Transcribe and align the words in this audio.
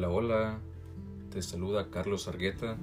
Hola, 0.00 0.08
hola, 0.08 0.58
te 1.30 1.42
saluda 1.42 1.90
Carlos 1.90 2.26
Argueta 2.26 2.78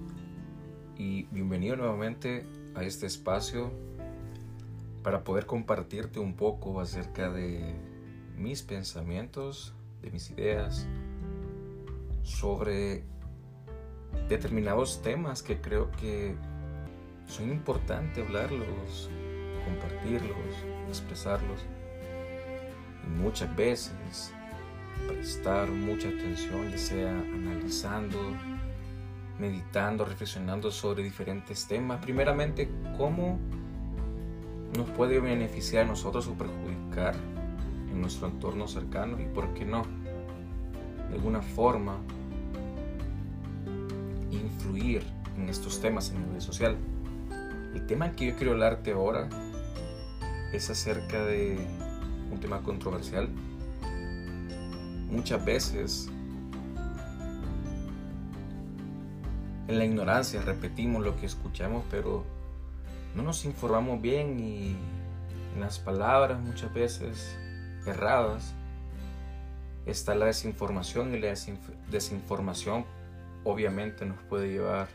y 0.99 1.23
bienvenido 1.31 1.75
nuevamente 1.75 2.45
a 2.75 2.83
este 2.83 3.07
espacio 3.07 3.71
para 5.01 5.23
poder 5.23 5.47
compartirte 5.47 6.19
un 6.19 6.35
poco 6.35 6.79
acerca 6.79 7.31
de 7.31 7.73
mis 8.35 8.61
pensamientos, 8.61 9.73
de 10.03 10.11
mis 10.11 10.29
ideas 10.29 10.85
sobre 12.21 13.03
determinados 14.29 15.01
temas 15.01 15.41
que 15.41 15.59
creo 15.59 15.89
que 15.93 16.35
son 17.25 17.49
importantes 17.49 18.23
hablarlos, 18.23 19.09
compartirlos, 19.65 20.37
expresarlos. 20.87 21.61
Muchas 23.19 23.55
veces 23.55 24.35
prestar 25.07 25.69
mucha 25.69 26.09
atención, 26.09 26.71
ya 26.71 26.77
sea 26.77 27.11
analizando, 27.11 28.17
meditando, 29.39 30.05
reflexionando 30.05 30.71
sobre 30.71 31.03
diferentes 31.03 31.67
temas. 31.67 32.03
Primeramente, 32.03 32.69
cómo 32.97 33.39
nos 34.75 34.89
puede 34.91 35.19
beneficiar 35.19 35.85
a 35.85 35.87
nosotros 35.87 36.27
o 36.27 36.33
perjudicar 36.33 37.15
en 37.91 38.01
nuestro 38.01 38.27
entorno 38.27 38.67
cercano 38.67 39.19
y 39.19 39.25
por 39.25 39.53
qué 39.53 39.65
no, 39.65 39.83
de 41.09 41.15
alguna 41.15 41.41
forma, 41.41 41.97
influir 44.31 45.03
en 45.37 45.49
estos 45.49 45.79
temas 45.79 46.11
en 46.11 46.25
nivel 46.25 46.41
social. 46.41 46.77
El 47.73 47.85
tema 47.85 48.11
que 48.11 48.27
yo 48.27 48.35
quiero 48.35 48.53
hablarte 48.53 48.91
ahora 48.91 49.29
es 50.51 50.69
acerca 50.69 51.23
de 51.25 51.57
un 52.31 52.39
tema 52.39 52.61
controversial 52.61 53.29
muchas 55.09 55.43
veces 55.43 56.09
en 59.67 59.77
la 59.77 59.85
ignorancia 59.85 60.41
repetimos 60.41 61.03
lo 61.03 61.17
que 61.17 61.25
escuchamos, 61.25 61.83
pero 61.89 62.23
no 63.15 63.23
nos 63.23 63.45
informamos 63.45 64.01
bien 64.01 64.39
y 64.39 64.75
en 65.55 65.61
las 65.61 65.79
palabras 65.79 66.39
muchas 66.39 66.73
veces 66.73 67.35
erradas 67.85 68.53
está 69.85 70.15
la 70.15 70.25
desinformación 70.25 71.15
y 71.15 71.19
la 71.19 71.33
desinformación 71.89 72.85
obviamente 73.43 74.05
nos 74.05 74.19
puede 74.23 74.49
llevar 74.49 74.87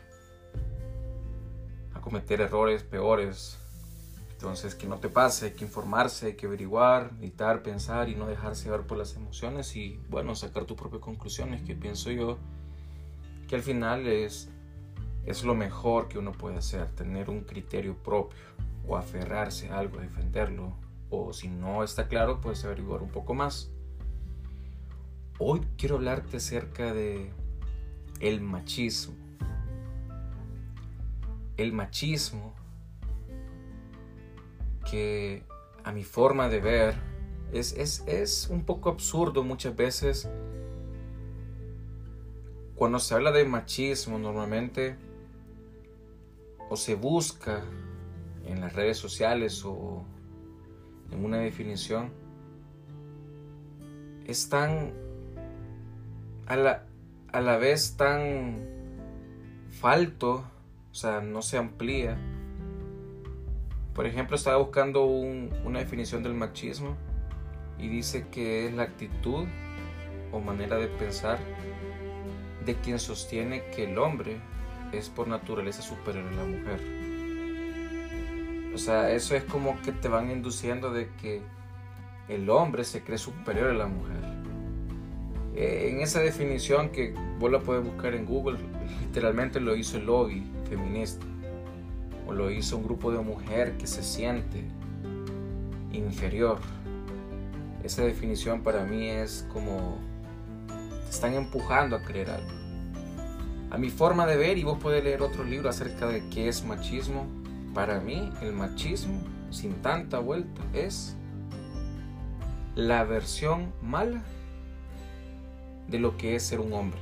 a 1.93 2.01
cometer 2.01 2.41
errores 2.41 2.83
peores 2.83 3.57
entonces, 4.43 4.75
que 4.75 4.87
no 4.87 4.97
te 4.97 5.07
pase, 5.07 5.45
hay 5.45 5.51
que 5.53 5.63
informarse, 5.63 6.25
hay 6.25 6.33
que 6.33 6.47
averiguar, 6.47 7.13
meditar, 7.13 7.63
pensar 7.63 8.09
y 8.09 8.15
no 8.15 8.27
dejarse 8.27 8.65
llevar 8.65 8.85
por 8.85 8.97
las 8.97 9.15
emociones 9.15 9.73
y, 9.77 9.97
bueno, 10.09 10.35
sacar 10.35 10.65
tus 10.65 10.75
propias 10.75 11.01
conclusiones, 11.01 11.61
que 11.61 11.75
pienso 11.75 12.11
yo 12.11 12.37
que 13.47 13.55
al 13.55 13.61
final 13.61 14.05
es, 14.05 14.49
es 15.25 15.45
lo 15.45 15.55
mejor 15.55 16.09
que 16.09 16.19
uno 16.19 16.33
puede 16.33 16.57
hacer, 16.57 16.89
tener 16.89 17.29
un 17.29 17.45
criterio 17.45 17.95
propio 17.95 18.37
o 18.85 18.97
aferrarse 18.97 19.69
a 19.69 19.79
algo, 19.79 20.01
defenderlo, 20.01 20.73
o 21.09 21.31
si 21.31 21.47
no 21.47 21.81
está 21.81 22.09
claro, 22.09 22.41
puedes 22.41 22.65
averiguar 22.65 23.01
un 23.01 23.11
poco 23.11 23.33
más. 23.33 23.71
Hoy 25.39 25.61
quiero 25.77 25.95
hablarte 25.95 26.35
acerca 26.35 26.93
de 26.93 27.31
el 28.19 28.41
machismo. 28.41 29.15
El 31.55 31.71
machismo 31.71 32.53
que 34.89 35.43
a 35.83 35.91
mi 35.91 36.03
forma 36.03 36.49
de 36.49 36.59
ver 36.59 36.95
es, 37.51 38.03
es, 38.07 38.47
un 38.49 38.63
poco 38.65 38.89
absurdo 38.89 39.43
muchas 39.43 39.75
veces. 39.75 40.29
Cuando 42.75 42.99
se 42.99 43.13
habla 43.13 43.31
de 43.31 43.45
machismo 43.45 44.17
normalmente 44.17 44.95
o 46.69 46.75
se 46.75 46.95
busca 46.95 47.63
en 48.45 48.61
las 48.61 48.73
redes 48.73 48.97
sociales 48.97 49.63
o 49.63 50.03
en 51.11 51.23
una 51.23 51.37
definición, 51.37 52.11
es 54.25 54.49
tan 54.49 54.93
a 56.47 56.55
la, 56.55 56.85
a 57.31 57.41
la 57.41 57.57
vez 57.57 57.95
tan 57.95 58.67
falto, 59.69 60.43
o 60.91 60.95
sea, 60.95 61.21
no 61.21 61.41
se 61.41 61.57
amplía 61.57 62.17
por 63.95 64.07
ejemplo, 64.07 64.35
estaba 64.35 64.57
buscando 64.57 65.05
una 65.05 65.79
definición 65.79 66.23
del 66.23 66.33
machismo 66.33 66.95
y 67.77 67.87
dice 67.89 68.25
que 68.31 68.67
es 68.67 68.73
la 68.73 68.83
actitud 68.83 69.45
o 70.31 70.39
manera 70.39 70.77
de 70.77 70.87
pensar 70.87 71.37
de 72.65 72.75
quien 72.75 72.97
sostiene 72.97 73.63
que 73.75 73.83
el 73.83 73.97
hombre 73.99 74.37
es 74.91 75.09
por 75.09 75.27
naturaleza 75.27 75.81
superior 75.83 76.25
a 76.27 76.31
la 76.31 76.43
mujer. 76.43 76.79
O 78.73 78.77
sea, 78.79 79.11
eso 79.11 79.35
es 79.35 79.43
como 79.43 79.79
que 79.83 79.91
te 79.91 80.07
van 80.07 80.31
induciendo 80.31 80.91
de 80.91 81.09
que 81.21 81.41
el 82.27 82.49
hombre 82.49 82.85
se 82.85 83.03
cree 83.03 83.19
superior 83.19 83.69
a 83.69 83.73
la 83.73 83.85
mujer. 83.85 84.17
Eh, 85.55 85.89
en 85.91 86.01
esa 86.01 86.19
definición 86.19 86.89
que 86.89 87.13
vos 87.37 87.51
la 87.51 87.59
puedes 87.59 87.85
buscar 87.85 88.15
en 88.15 88.25
Google, 88.25 88.57
literalmente 89.01 89.59
lo 89.59 89.75
hizo 89.75 89.97
el 89.97 90.07
lobby 90.07 90.43
feminista 90.67 91.23
lo 92.33 92.51
hizo 92.51 92.77
un 92.77 92.83
grupo 92.83 93.11
de 93.11 93.19
mujer 93.19 93.77
que 93.77 93.87
se 93.87 94.03
siente 94.03 94.63
inferior. 95.91 96.59
Esa 97.83 98.03
definición 98.03 98.63
para 98.63 98.83
mí 98.85 99.07
es 99.07 99.47
como 99.51 99.97
te 100.67 101.09
están 101.09 101.33
empujando 101.33 101.95
a 101.95 102.03
creer 102.03 102.29
algo. 102.31 102.51
A 103.71 103.77
mi 103.77 103.89
forma 103.89 104.25
de 104.25 104.37
ver, 104.37 104.57
y 104.57 104.63
vos 104.63 104.77
podés 104.77 105.03
leer 105.03 105.21
otro 105.21 105.43
libro 105.43 105.69
acerca 105.69 106.07
de 106.07 106.27
qué 106.29 106.47
es 106.47 106.63
machismo, 106.63 107.25
para 107.73 107.99
mí 107.99 108.31
el 108.41 108.53
machismo, 108.53 109.19
sin 109.49 109.73
tanta 109.81 110.19
vuelta, 110.19 110.61
es 110.73 111.15
la 112.75 113.03
versión 113.03 113.73
mala 113.81 114.21
de 115.87 115.99
lo 115.99 116.17
que 116.17 116.35
es 116.35 116.43
ser 116.43 116.59
un 116.59 116.73
hombre. 116.73 116.99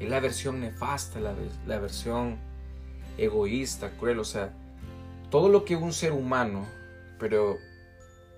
Es 0.00 0.08
la 0.08 0.20
versión 0.20 0.60
nefasta, 0.60 1.20
la, 1.20 1.34
la 1.66 1.78
versión 1.78 2.38
egoísta, 3.20 3.90
cruel, 3.98 4.18
o 4.18 4.24
sea, 4.24 4.52
todo 5.30 5.48
lo 5.48 5.64
que 5.64 5.76
un 5.76 5.92
ser 5.92 6.12
humano, 6.12 6.66
pero 7.18 7.58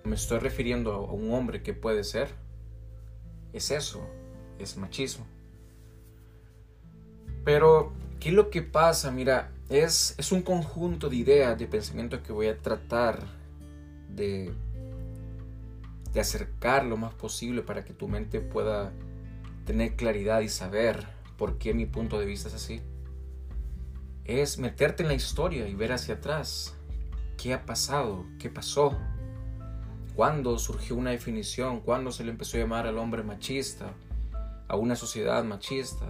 me 0.05 0.17
estoy 0.17 0.39
refiriendo 0.39 0.93
a 0.93 1.01
un 1.01 1.33
hombre 1.33 1.63
que 1.63 1.73
puede 1.73 2.05
ser, 2.05 2.29
es 3.53 3.71
eso, 3.71 4.05
es 4.59 4.77
machismo. 4.77 5.27
Pero, 7.45 7.93
¿qué 8.21 8.31
es 8.31 8.35
lo 8.35 8.51
que 8.51 8.63
pasa? 8.63 9.11
Mira, 9.11 9.51
es, 9.69 10.15
es 10.19 10.33
un 10.33 10.43
conjunto 10.43 11.09
de 11.09 11.17
ideas, 11.17 11.59
de 11.59 11.67
pensamientos 11.67 12.21
que 12.21 12.33
voy 12.33 12.49
a 12.49 12.59
tratar 12.59 13.21
de, 14.09 14.53
de 16.13 16.21
acercar 16.21 16.85
lo 16.85 16.97
más 16.97 17.15
posible 17.15 17.63
para 17.63 17.85
que 17.85 17.93
tu 17.93 18.09
mente 18.09 18.41
pueda 18.41 18.93
tener 19.65 19.95
claridad 19.95 20.41
y 20.41 20.49
saber 20.49 21.07
por 21.37 21.59
qué 21.59 21.73
mi 21.73 21.87
punto 21.87 22.19
de 22.19 22.27
vista 22.27 22.49
es 22.49 22.55
así 22.55 22.83
es 24.25 24.59
meterte 24.59 25.03
en 25.03 25.09
la 25.09 25.15
historia 25.15 25.69
y 25.69 25.75
ver 25.75 25.93
hacia 25.93 26.15
atrás. 26.15 26.77
¿Qué 27.37 27.55
ha 27.55 27.67
pasado? 27.67 28.25
¿Qué 28.39 28.51
pasó? 28.51 28.97
¿Cuándo 30.15 30.59
surgió 30.59 30.97
una 30.97 31.11
definición? 31.11 31.81
¿Cuándo 31.81 32.13
se 32.13 32.25
le 32.25 32.31
empezó 32.31 32.57
a 32.57 32.61
llamar 32.61 32.87
al 32.87 32.99
hombre 32.99 33.23
machista? 33.23 33.93
A 34.69 34.77
una 34.77 34.95
sociedad 34.95 35.43
machista. 35.43 36.07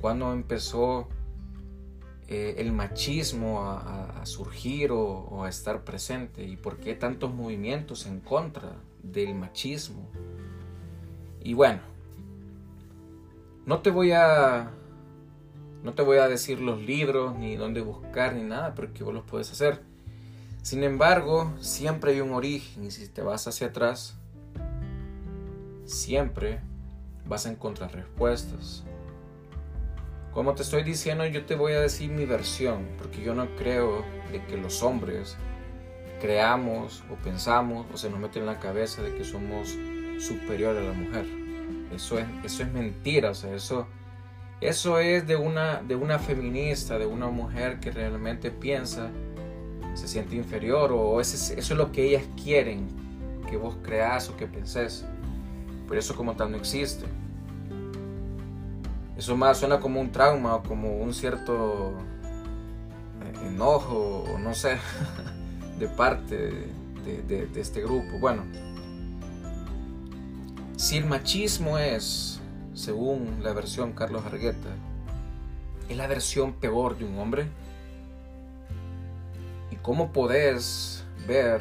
¿Cuándo 0.00 0.32
empezó 0.32 1.08
eh, 2.26 2.56
el 2.58 2.72
machismo 2.72 3.62
a, 3.70 4.24
surgir 4.24 4.90
o, 4.90 5.00
o, 5.00 5.44
a 5.44 5.48
estar 5.48 5.84
presente? 5.84 6.44
¿Y 6.44 6.56
por 6.56 6.78
qué 6.78 6.94
tantos 6.94 7.32
movimientos 7.32 8.06
en 8.06 8.20
contra 8.20 8.76
del 9.02 9.34
machismo? 9.34 10.08
Y 11.40 11.54
bueno, 11.54 11.80
no 13.64 13.80
te 13.80 13.90
voy 13.90 14.12
a 14.12 14.72
no 15.82 15.94
te 15.94 16.02
voy 16.02 16.18
a 16.18 16.28
decir 16.28 16.60
los 16.60 16.80
libros, 16.80 17.36
ni 17.36 17.56
dónde 17.56 17.80
buscar, 17.80 18.34
ni 18.34 18.42
nada, 18.42 18.74
porque 18.74 19.04
vos 19.04 19.14
los 19.14 19.24
puedes 19.24 19.50
hacer. 19.50 19.80
Sin 20.62 20.82
embargo, 20.84 21.52
siempre 21.60 22.12
hay 22.12 22.20
un 22.20 22.32
origen 22.32 22.84
y 22.84 22.90
si 22.90 23.08
te 23.08 23.22
vas 23.22 23.46
hacia 23.46 23.68
atrás, 23.68 24.16
siempre 25.84 26.60
vas 27.26 27.46
a 27.46 27.50
encontrar 27.50 27.92
respuestas. 27.94 28.84
Como 30.32 30.54
te 30.54 30.62
estoy 30.62 30.82
diciendo, 30.82 31.24
yo 31.26 31.46
te 31.46 31.54
voy 31.54 31.72
a 31.72 31.80
decir 31.80 32.10
mi 32.10 32.24
versión, 32.24 32.86
porque 32.98 33.22
yo 33.22 33.34
no 33.34 33.54
creo 33.56 34.04
de 34.30 34.44
que 34.44 34.56
los 34.56 34.82
hombres 34.82 35.36
creamos 36.20 37.02
o 37.10 37.14
pensamos 37.14 37.86
o 37.92 37.96
se 37.96 38.10
nos 38.10 38.18
mete 38.18 38.38
en 38.38 38.46
la 38.46 38.58
cabeza 38.58 39.02
de 39.02 39.14
que 39.14 39.24
somos 39.24 39.76
superior 40.18 40.76
a 40.76 40.82
la 40.82 40.92
mujer. 40.92 41.26
Eso 41.94 42.18
es, 42.18 42.26
eso 42.44 42.62
es 42.62 42.72
mentira, 42.72 43.30
o 43.30 43.34
sea, 43.34 43.54
eso 43.54 43.86
eso 44.60 44.98
es 44.98 45.26
de 45.26 45.36
una, 45.36 45.82
de 45.82 45.94
una 45.94 46.18
feminista, 46.18 46.98
de 46.98 47.06
una 47.06 47.28
mujer 47.28 47.78
que 47.80 47.90
realmente 47.90 48.50
piensa, 48.50 49.10
se 49.94 50.08
siente 50.08 50.36
inferior 50.36 50.92
o 50.92 51.20
eso 51.20 51.54
es, 51.54 51.70
lo 51.70 51.92
que 51.92 52.04
ellas 52.08 52.24
quieren 52.42 52.88
que 53.48 53.56
vos 53.56 53.76
creas 53.82 54.28
o 54.28 54.36
que 54.36 54.46
pensés. 54.46 55.04
Pero 55.88 56.00
eso 56.00 56.14
como 56.14 56.34
tal 56.34 56.50
no 56.50 56.56
existe. 56.56 57.06
Eso 59.16 59.36
más 59.36 59.58
suena 59.58 59.80
como 59.80 60.00
un 60.00 60.12
trauma 60.12 60.56
o 60.56 60.62
como 60.62 60.98
un 60.98 61.12
cierto 61.12 61.94
eh, 63.24 63.48
enojo 63.48 64.24
o 64.32 64.38
no 64.38 64.54
sé, 64.54 64.76
de 65.78 65.88
parte 65.88 66.68
de, 67.04 67.48
este 67.56 67.82
grupo. 67.82 68.18
Bueno, 68.20 68.44
si 70.76 70.98
el 70.98 71.06
machismo 71.06 71.78
es, 71.78 72.37
según 72.78 73.42
la 73.42 73.52
versión 73.52 73.92
Carlos 73.92 74.24
Argueta, 74.24 74.68
es 75.88 75.96
la 75.96 76.06
versión 76.06 76.52
peor 76.52 76.96
de 76.96 77.06
un 77.06 77.18
hombre, 77.18 77.48
¿y 79.72 79.76
cómo 79.76 80.12
podés 80.12 81.04
ver, 81.26 81.60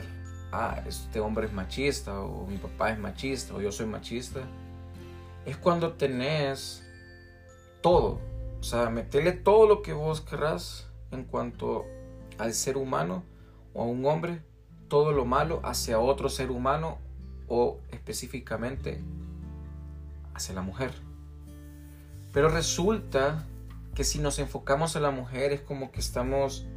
ah, 0.51 0.83
este 0.85 1.19
hombre 1.19 1.47
es 1.47 1.53
machista, 1.53 2.21
o 2.21 2.45
mi 2.45 2.57
papá 2.57 2.91
es 2.91 2.99
machista, 2.99 3.55
o 3.55 3.61
yo 3.61 3.71
soy 3.71 3.87
machista? 3.87 4.41
Es 5.45 5.57
cuando 5.57 5.93
tenés 5.93 6.83
todo. 7.81 8.19
O 8.59 8.63
sea, 8.63 8.89
meterle 8.91 9.31
todo 9.31 9.67
lo 9.67 9.81
que 9.81 9.93
vos 9.93 10.21
querrás 10.21 10.87
en 11.11 11.23
cuanto 11.23 11.85
al 12.37 12.53
ser 12.53 12.77
humano 12.77 13.23
o 13.73 13.81
a 13.81 13.85
un 13.85 14.05
hombre, 14.05 14.43
todo 14.87 15.13
lo 15.13 15.25
malo 15.25 15.61
hacia 15.63 15.99
otro 15.99 16.29
ser 16.29 16.51
humano 16.51 16.99
o 17.47 17.79
específicamente 17.91 19.01
hacia 20.35 20.53
la 20.53 20.61
mujer. 20.61 21.06
Pero 22.37 22.49
resulta 22.49 23.47
que 23.95 24.03
si 24.03 24.19
nos 24.19 24.37
enfocamos 24.37 24.95
a 24.95 24.99
la 24.99 25.09
mujer 25.09 25.53
es 25.53 25.61
como 25.61 25.91
que 25.91 25.99
estamos 25.99 26.67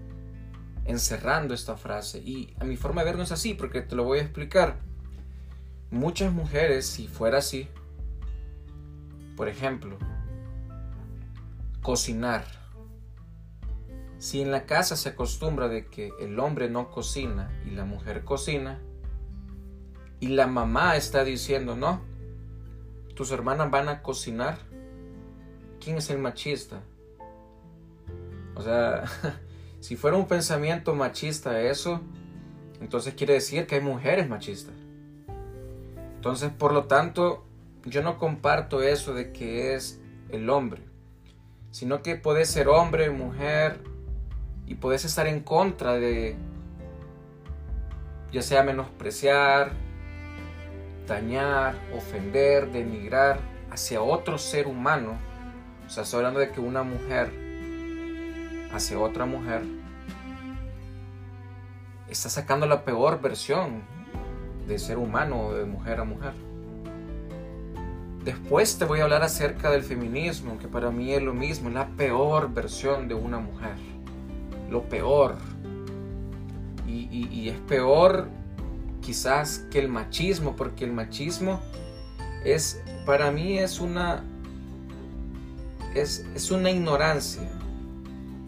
encerrando 0.87 1.53
esta 1.53 1.77
frase. 1.77 2.21
Y 2.21 2.57
a 2.61 2.65
mi 2.65 2.79
forma 2.79 3.03
de 3.03 3.11
ver 3.11 3.19
no 3.19 3.25
es 3.25 3.31
así, 3.31 3.53
porque 3.53 3.83
te 3.83 3.95
lo 3.95 4.05
voy 4.05 4.21
a 4.21 4.23
explicar. 4.23 4.79
Muchas 5.91 6.33
mujeres, 6.33 6.87
si 6.87 7.09
fuera 7.09 7.37
así, 7.37 7.69
por 9.37 9.51
ejemplo, 9.51 9.99
Cocinar. 11.83 12.47
Si 14.17 14.41
en 14.41 14.51
la 14.51 14.65
casa 14.65 14.97
se 14.97 15.11
acostumbra 15.11 15.69
de 15.69 15.89
que 15.89 16.11
el 16.21 16.41
hombre 16.41 16.71
no 16.71 16.91
cocina 16.91 17.51
y 17.67 17.73
la 17.73 17.85
mujer 17.85 18.25
cocina, 18.25 18.81
y 20.21 20.29
la 20.29 20.47
mamá 20.47 20.97
está 20.97 21.23
diciendo, 21.23 21.77
no, 21.77 22.01
tus 23.15 23.31
hermanas 23.31 23.71
van 23.71 23.91
a 23.91 24.01
cocinar, 24.01 24.70
¿quién 25.81 25.99
es 25.99 26.11
el 26.11 26.19
machista? 26.19 26.83
O 28.55 28.63
sea, 28.63 29.05
si 29.81 29.97
fuera 29.97 30.17
un 30.17 30.27
pensamiento 30.27 30.95
machista 30.95 31.61
eso, 31.61 32.01
entonces 32.81 33.15
quiere 33.15 33.35
decir 33.35 33.67
que 33.67 33.77
hay 33.77 33.81
mujeres 33.81 34.29
machistas. 34.29 34.75
Entonces, 36.17 36.51
por 36.51 36.73
lo 36.73 36.85
tanto, 36.85 37.45
yo 37.85 38.03
no 38.03 38.19
comparto 38.19 38.83
eso 38.83 39.15
de 39.15 39.33
que 39.33 39.75
es 39.75 40.01
el 40.31 40.51
hombre 40.51 40.91
sino 41.71 42.03
que 42.03 42.17
puedes 42.17 42.49
ser 42.49 42.69
hombre, 42.69 43.11
mujer, 43.11 43.79
y 44.67 44.75
puedes 44.75 45.05
estar 45.05 45.27
en 45.27 45.41
contra 45.41 45.95
de, 45.95 46.37
ya 48.33 48.43
sea 48.43 48.63
menospreciar, 48.63 49.73
dañar, 51.07 51.77
ofender, 51.97 52.71
denigrar 52.71 53.41
hacia 53.71 54.03
otro 54.03 54.39
ser 54.39 54.67
humano. 54.67 55.19
O 55.91 55.93
sea, 55.93 56.05
estoy 56.05 56.19
hablando 56.19 56.39
de 56.39 56.53
que 56.53 56.61
una 56.61 56.85
mujer 56.85 57.33
hacia 58.73 58.97
otra 58.97 59.27
mujer 59.27 59.63
está 62.09 62.31
sacando 62.31 62.65
la 62.69 62.85
peor 62.85 63.21
versión 63.21 63.83
de 64.69 64.79
ser 64.79 64.99
humano 64.99 65.53
de 65.53 65.65
mujer 65.65 65.99
a 65.99 66.05
mujer. 66.05 66.33
Después 68.25 68.79
te 68.79 68.85
voy 68.85 69.01
a 69.01 69.03
hablar 69.03 69.25
acerca 69.25 69.69
del 69.69 69.83
feminismo, 69.83 70.61
que 70.61 70.69
para 70.69 70.93
mí 70.93 71.13
es 71.13 71.23
lo 71.23 71.35
mismo, 71.35 71.71
es 71.71 71.75
la 71.75 71.89
peor 71.89 72.55
versión 72.55 73.09
de 73.09 73.15
una 73.15 73.41
mujer. 73.41 73.75
Lo 74.71 74.85
peor. 74.85 75.39
Y, 76.87 77.49
es 77.49 77.59
peor 77.63 78.29
quizás 79.01 79.67
que 79.73 79.81
el 79.81 79.89
machismo, 79.89 80.55
porque 80.55 80.85
el 80.85 80.93
machismo 80.93 81.61
es, 82.45 82.81
para 83.05 83.33
mí 83.33 83.59
es 83.59 83.81
una, 83.81 84.23
es, 85.95 86.27
es 86.35 86.51
una 86.51 86.71
ignorancia. 86.71 87.43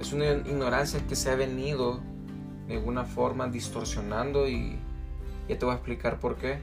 Es 0.00 0.12
una 0.12 0.26
ignorancia 0.32 1.00
que 1.06 1.16
se 1.16 1.30
ha 1.30 1.34
venido 1.34 2.00
de 2.66 2.74
alguna 2.74 3.04
forma 3.04 3.48
distorsionando 3.48 4.48
y 4.48 4.78
ya 5.48 5.58
te 5.58 5.64
voy 5.64 5.72
a 5.72 5.76
explicar 5.76 6.18
por 6.18 6.36
qué. 6.36 6.58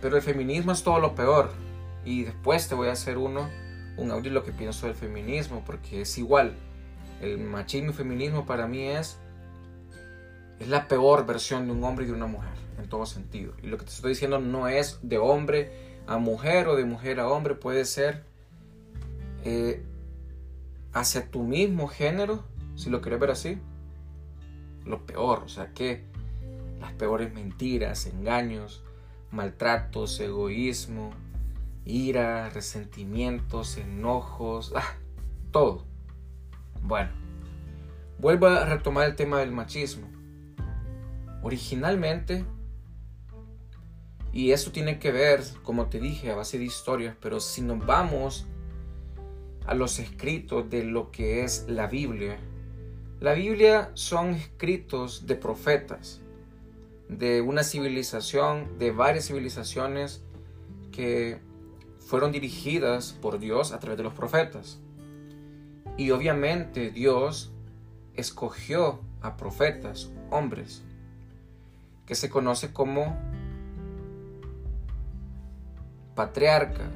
Pero 0.00 0.16
el 0.16 0.22
feminismo 0.22 0.72
es 0.72 0.82
todo 0.82 1.00
lo 1.00 1.14
peor 1.14 1.52
y 2.04 2.24
después 2.24 2.68
te 2.68 2.74
voy 2.74 2.88
a 2.88 2.92
hacer 2.92 3.18
uno, 3.18 3.48
un 3.96 4.10
audio 4.10 4.30
lo 4.30 4.44
que 4.44 4.52
pienso 4.52 4.86
del 4.86 4.94
feminismo, 4.94 5.62
porque 5.66 6.02
es 6.02 6.18
igual. 6.18 6.54
El 7.20 7.38
machismo 7.38 7.90
y 7.90 7.94
feminismo 7.94 8.46
para 8.46 8.66
mí 8.66 8.82
es, 8.82 9.18
es 10.60 10.68
la 10.68 10.86
peor 10.86 11.26
versión 11.26 11.66
de 11.66 11.72
un 11.72 11.82
hombre 11.82 12.04
y 12.04 12.08
de 12.08 12.14
una 12.14 12.26
mujer, 12.26 12.52
en 12.78 12.88
todo 12.88 13.06
sentido. 13.06 13.54
Y 13.62 13.66
lo 13.66 13.78
que 13.78 13.84
te 13.84 13.90
estoy 13.90 14.10
diciendo 14.10 14.38
no 14.38 14.68
es 14.68 15.00
de 15.02 15.18
hombre 15.18 15.72
a 16.06 16.18
mujer 16.18 16.68
o 16.68 16.76
de 16.76 16.84
mujer 16.84 17.18
a 17.18 17.28
hombre, 17.28 17.54
puede 17.54 17.84
ser 17.84 18.22
eh, 19.44 19.82
hacia 20.96 21.30
tu 21.30 21.42
mismo 21.42 21.88
género, 21.88 22.42
si 22.74 22.88
lo 22.88 23.02
quieres 23.02 23.20
ver 23.20 23.30
así, 23.30 23.58
lo 24.86 25.04
peor, 25.04 25.42
o 25.44 25.48
sea 25.48 25.74
que 25.74 26.04
las 26.80 26.92
peores 26.94 27.34
mentiras, 27.34 28.06
engaños, 28.06 28.82
maltratos, 29.30 30.18
egoísmo, 30.20 31.10
ira, 31.84 32.48
resentimientos, 32.48 33.76
enojos, 33.76 34.72
ah, 34.74 34.94
todo. 35.50 35.84
Bueno, 36.82 37.10
vuelvo 38.18 38.46
a 38.46 38.64
retomar 38.64 39.06
el 39.06 39.16
tema 39.16 39.40
del 39.40 39.52
machismo. 39.52 40.08
Originalmente, 41.42 42.46
y 44.32 44.52
eso 44.52 44.72
tiene 44.72 44.98
que 44.98 45.12
ver, 45.12 45.42
como 45.62 45.86
te 45.86 46.00
dije, 46.00 46.30
a 46.30 46.36
base 46.36 46.58
de 46.58 46.64
historias, 46.64 47.14
pero 47.20 47.38
si 47.38 47.60
nos 47.60 47.84
vamos 47.84 48.46
a 49.66 49.74
los 49.74 49.98
escritos 49.98 50.70
de 50.70 50.84
lo 50.84 51.10
que 51.10 51.44
es 51.44 51.66
la 51.68 51.86
Biblia, 51.86 52.38
la 53.18 53.32
Biblia 53.32 53.90
son 53.94 54.34
escritos 54.34 55.26
de 55.26 55.36
profetas, 55.36 56.20
de 57.08 57.40
una 57.40 57.62
civilización, 57.62 58.78
de 58.78 58.90
varias 58.90 59.28
civilizaciones 59.28 60.22
que 60.92 61.38
fueron 61.98 62.30
dirigidas 62.30 63.14
por 63.14 63.38
Dios 63.38 63.72
a 63.72 63.78
través 63.78 63.96
de 63.96 64.04
los 64.04 64.12
profetas. 64.12 64.80
Y 65.96 66.10
obviamente 66.10 66.90
Dios 66.90 67.52
escogió 68.14 69.00
a 69.22 69.38
profetas, 69.38 70.12
hombres, 70.30 70.82
que 72.04 72.14
se 72.14 72.28
conoce 72.28 72.72
como 72.72 73.18
patriarca 76.14 76.90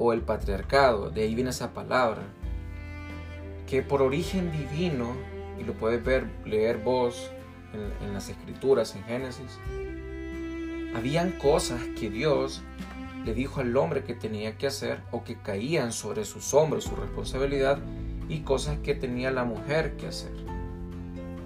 o 0.00 0.14
el 0.14 0.22
patriarcado, 0.22 1.10
de 1.10 1.22
ahí 1.22 1.34
viene 1.34 1.50
esa 1.50 1.74
palabra, 1.74 2.22
que 3.66 3.82
por 3.82 4.00
origen 4.00 4.50
divino, 4.50 5.12
y 5.60 5.62
lo 5.62 5.74
puedes 5.74 6.02
ver, 6.02 6.26
leer 6.46 6.78
vos 6.78 7.30
en, 8.00 8.14
las 8.14 8.30
escrituras, 8.30 8.96
en 8.96 9.04
Génesis, 9.04 9.58
habían 10.96 11.32
cosas 11.32 11.82
que 12.00 12.08
Dios 12.08 12.62
le 13.26 13.34
dijo 13.34 13.60
al 13.60 13.76
hombre 13.76 14.02
que 14.02 14.14
tenía 14.14 14.56
que 14.56 14.66
hacer 14.66 15.02
o 15.10 15.22
que 15.22 15.36
caían 15.36 15.92
sobre 15.92 16.24
sus 16.24 16.54
hombros 16.54 16.84
su 16.84 16.96
responsabilidad 16.96 17.78
y 18.26 18.40
cosas 18.40 18.78
que 18.78 18.94
tenía 18.94 19.30
la 19.30 19.44
mujer 19.44 19.98
que 19.98 20.06
hacer. 20.06 20.32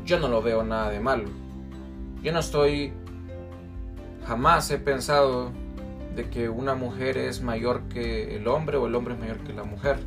Yo 0.05 0.21
no 0.21 0.29
lo 0.29 0.43
veo 0.43 0.63
nada 0.63 0.91
de 0.91 1.01
malo. 1.01 1.29
Yo 2.23 2.33
no 2.33 2.39
estoy, 2.39 2.93
jamás 4.25 4.71
he 4.71 4.79
pensado 4.79 5.51
de 6.15 6.29
que 6.31 6.49
una 6.49 6.75
mujer 6.75 7.19
es 7.19 7.43
mayor 7.43 7.89
que 7.89 8.37
el 8.37 8.47
hombre 8.49 8.77
o 8.77 8.87
el 8.87 8.95
hombre 8.95 9.15
es 9.15 9.21
mayor 9.21 9.39
que 9.39 9.53
la 9.53 9.65
mujer. 9.65 9.99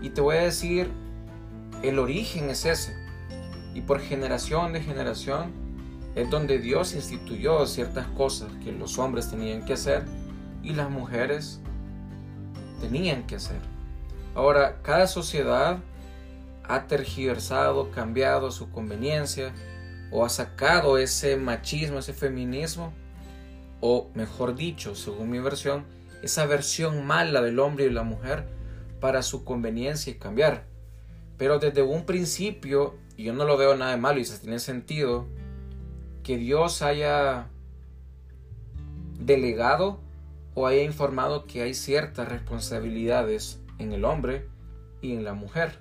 Y 0.00 0.10
te 0.10 0.20
voy 0.20 0.36
a 0.36 0.42
decir, 0.42 0.90
el 1.82 1.98
origen 1.98 2.50
es 2.50 2.64
ese. 2.64 2.94
Y 3.74 3.80
por 3.82 4.00
generación 4.00 4.72
de 4.72 4.80
generación 4.80 5.52
es 6.14 6.28
donde 6.28 6.58
Dios 6.58 6.94
instituyó 6.94 7.64
ciertas 7.66 8.06
cosas 8.08 8.52
que 8.62 8.72
los 8.72 8.98
hombres 8.98 9.30
tenían 9.30 9.64
que 9.64 9.72
hacer 9.72 10.04
y 10.62 10.74
las 10.74 10.90
mujeres 10.90 11.60
tenían 12.80 13.26
que 13.26 13.36
hacer. 13.36 13.60
Ahora, 14.34 14.80
cada 14.82 15.06
sociedad 15.06 15.78
ha 16.64 16.86
tergiversado, 16.86 17.90
cambiado 17.90 18.50
su 18.50 18.70
conveniencia 18.70 19.52
o 20.10 20.24
ha 20.24 20.28
sacado 20.28 20.98
ese 20.98 21.36
machismo, 21.36 21.98
ese 21.98 22.12
feminismo, 22.12 22.92
o 23.82 24.10
mejor 24.14 24.54
dicho, 24.54 24.94
según 24.94 25.28
mi 25.28 25.40
versión, 25.40 25.84
esa 26.22 26.46
versión 26.46 27.04
mala 27.04 27.42
del 27.42 27.58
hombre 27.58 27.86
y 27.86 27.90
la 27.90 28.04
mujer 28.04 28.46
para 29.00 29.22
su 29.22 29.44
conveniencia 29.44 30.12
y 30.12 30.18
cambiar. 30.18 30.66
Pero 31.36 31.58
desde 31.58 31.82
un 31.82 32.06
principio, 32.06 32.94
y 33.16 33.24
yo 33.24 33.32
no 33.34 33.44
lo 33.44 33.56
veo 33.56 33.76
nada 33.76 33.90
de 33.90 33.96
malo 33.96 34.20
y 34.20 34.24
se 34.24 34.38
tiene 34.38 34.60
sentido, 34.60 35.26
que 36.22 36.36
Dios 36.36 36.80
haya 36.80 37.48
delegado 39.18 39.98
o 40.54 40.68
haya 40.68 40.84
informado 40.84 41.44
que 41.46 41.62
hay 41.62 41.74
ciertas 41.74 42.28
responsabilidades 42.28 43.60
en 43.78 43.92
el 43.92 44.04
hombre 44.04 44.46
y 45.00 45.12
en 45.12 45.24
la 45.24 45.34
mujer. 45.34 45.80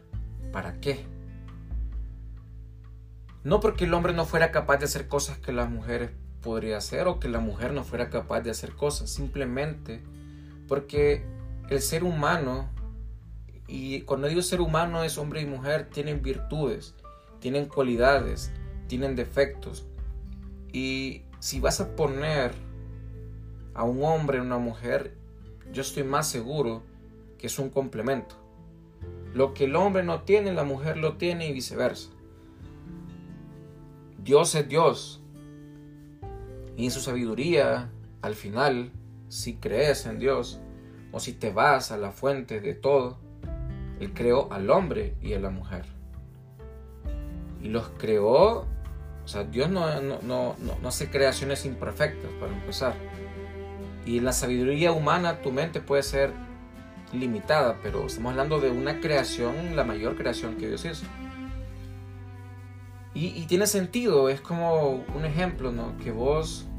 ¿Para 0.51 0.79
qué? 0.81 1.05
No 3.43 3.59
porque 3.59 3.85
el 3.85 3.93
hombre 3.93 4.13
no 4.13 4.25
fuera 4.25 4.51
capaz 4.51 4.77
de 4.77 4.85
hacer 4.85 5.07
cosas 5.07 5.37
que 5.37 5.53
las 5.53 5.69
mujeres 5.69 6.09
podría 6.41 6.77
hacer 6.77 7.07
o 7.07 7.19
que 7.19 7.29
la 7.29 7.39
mujer 7.39 7.73
no 7.73 7.83
fuera 7.83 8.09
capaz 8.09 8.41
de 8.41 8.51
hacer 8.51 8.73
cosas, 8.73 9.09
simplemente 9.09 10.01
porque 10.67 11.23
el 11.69 11.81
ser 11.81 12.03
humano, 12.03 12.69
y 13.67 14.01
cuando 14.01 14.27
digo 14.27 14.41
ser 14.41 14.61
humano 14.61 15.03
es 15.03 15.17
hombre 15.17 15.41
y 15.41 15.45
mujer, 15.45 15.89
tienen 15.89 16.21
virtudes, 16.21 16.95
tienen 17.39 17.65
cualidades, 17.65 18.51
tienen 18.87 19.15
defectos. 19.15 19.85
Y 20.73 21.23
si 21.39 21.59
vas 21.59 21.81
a 21.81 21.95
poner 21.95 22.53
a 23.73 23.83
un 23.83 24.03
hombre 24.03 24.37
en 24.37 24.45
una 24.45 24.57
mujer, 24.57 25.15
yo 25.71 25.81
estoy 25.81 26.03
más 26.03 26.27
seguro 26.27 26.83
que 27.37 27.47
es 27.47 27.57
un 27.59 27.69
complemento. 27.69 28.35
Lo 29.33 29.53
que 29.53 29.65
el 29.65 29.75
hombre 29.75 30.03
no 30.03 30.21
tiene, 30.21 30.53
la 30.53 30.63
mujer 30.63 30.97
lo 30.97 31.17
tiene 31.17 31.47
y 31.47 31.53
viceversa. 31.53 32.09
Dios 34.23 34.53
es 34.55 34.67
Dios. 34.67 35.20
Y 36.81 36.85
en 36.85 36.91
su 36.91 36.99
sabiduría, 36.99 37.91
al 38.23 38.33
final, 38.33 38.91
si 39.27 39.57
crees 39.57 40.07
en 40.07 40.17
Dios 40.17 40.59
o 41.11 41.19
si 41.19 41.31
te 41.31 41.53
vas 41.53 41.91
a 41.91 41.97
la 41.97 42.11
fuente 42.11 42.59
de 42.59 42.73
todo, 42.73 43.19
Él 43.99 44.13
creó 44.15 44.51
al 44.51 44.67
hombre 44.71 45.13
y 45.21 45.33
a 45.33 45.39
la 45.39 45.51
mujer. 45.51 45.85
Y 47.61 47.69
los 47.69 47.89
creó, 47.99 48.65
o 49.23 49.27
sea, 49.27 49.43
Dios 49.43 49.69
no, 49.69 50.01
no, 50.23 50.55
hace 50.83 51.11
creaciones 51.11 51.67
imperfectas, 51.67 52.31
para 52.39 52.51
empezar. 52.51 52.95
Y 54.03 54.17
en 54.17 54.25
la 54.25 54.33
sabiduría 54.33 54.91
humana 54.91 55.43
tu 55.43 55.51
mente 55.51 55.81
puede 55.81 56.01
ser 56.01 56.33
limitada, 57.13 57.77
pero 57.83 58.07
estamos 58.07 58.31
hablando 58.31 58.59
de 58.59 58.71
una 58.71 58.99
creación, 58.99 59.75
la 59.75 59.83
mayor 59.83 60.17
creación 60.17 60.55
que 60.57 60.67
Dios 60.67 60.83
hizo. 60.83 61.05
Y, 63.13 63.45
tiene 63.45 63.67
sentido, 63.67 64.29
es 64.29 64.39
como 64.39 65.03
un 65.13 65.25
ejemplo, 65.25 65.71
¿no? 65.73 65.97
Que 65.97 66.11
vos, 66.11 66.70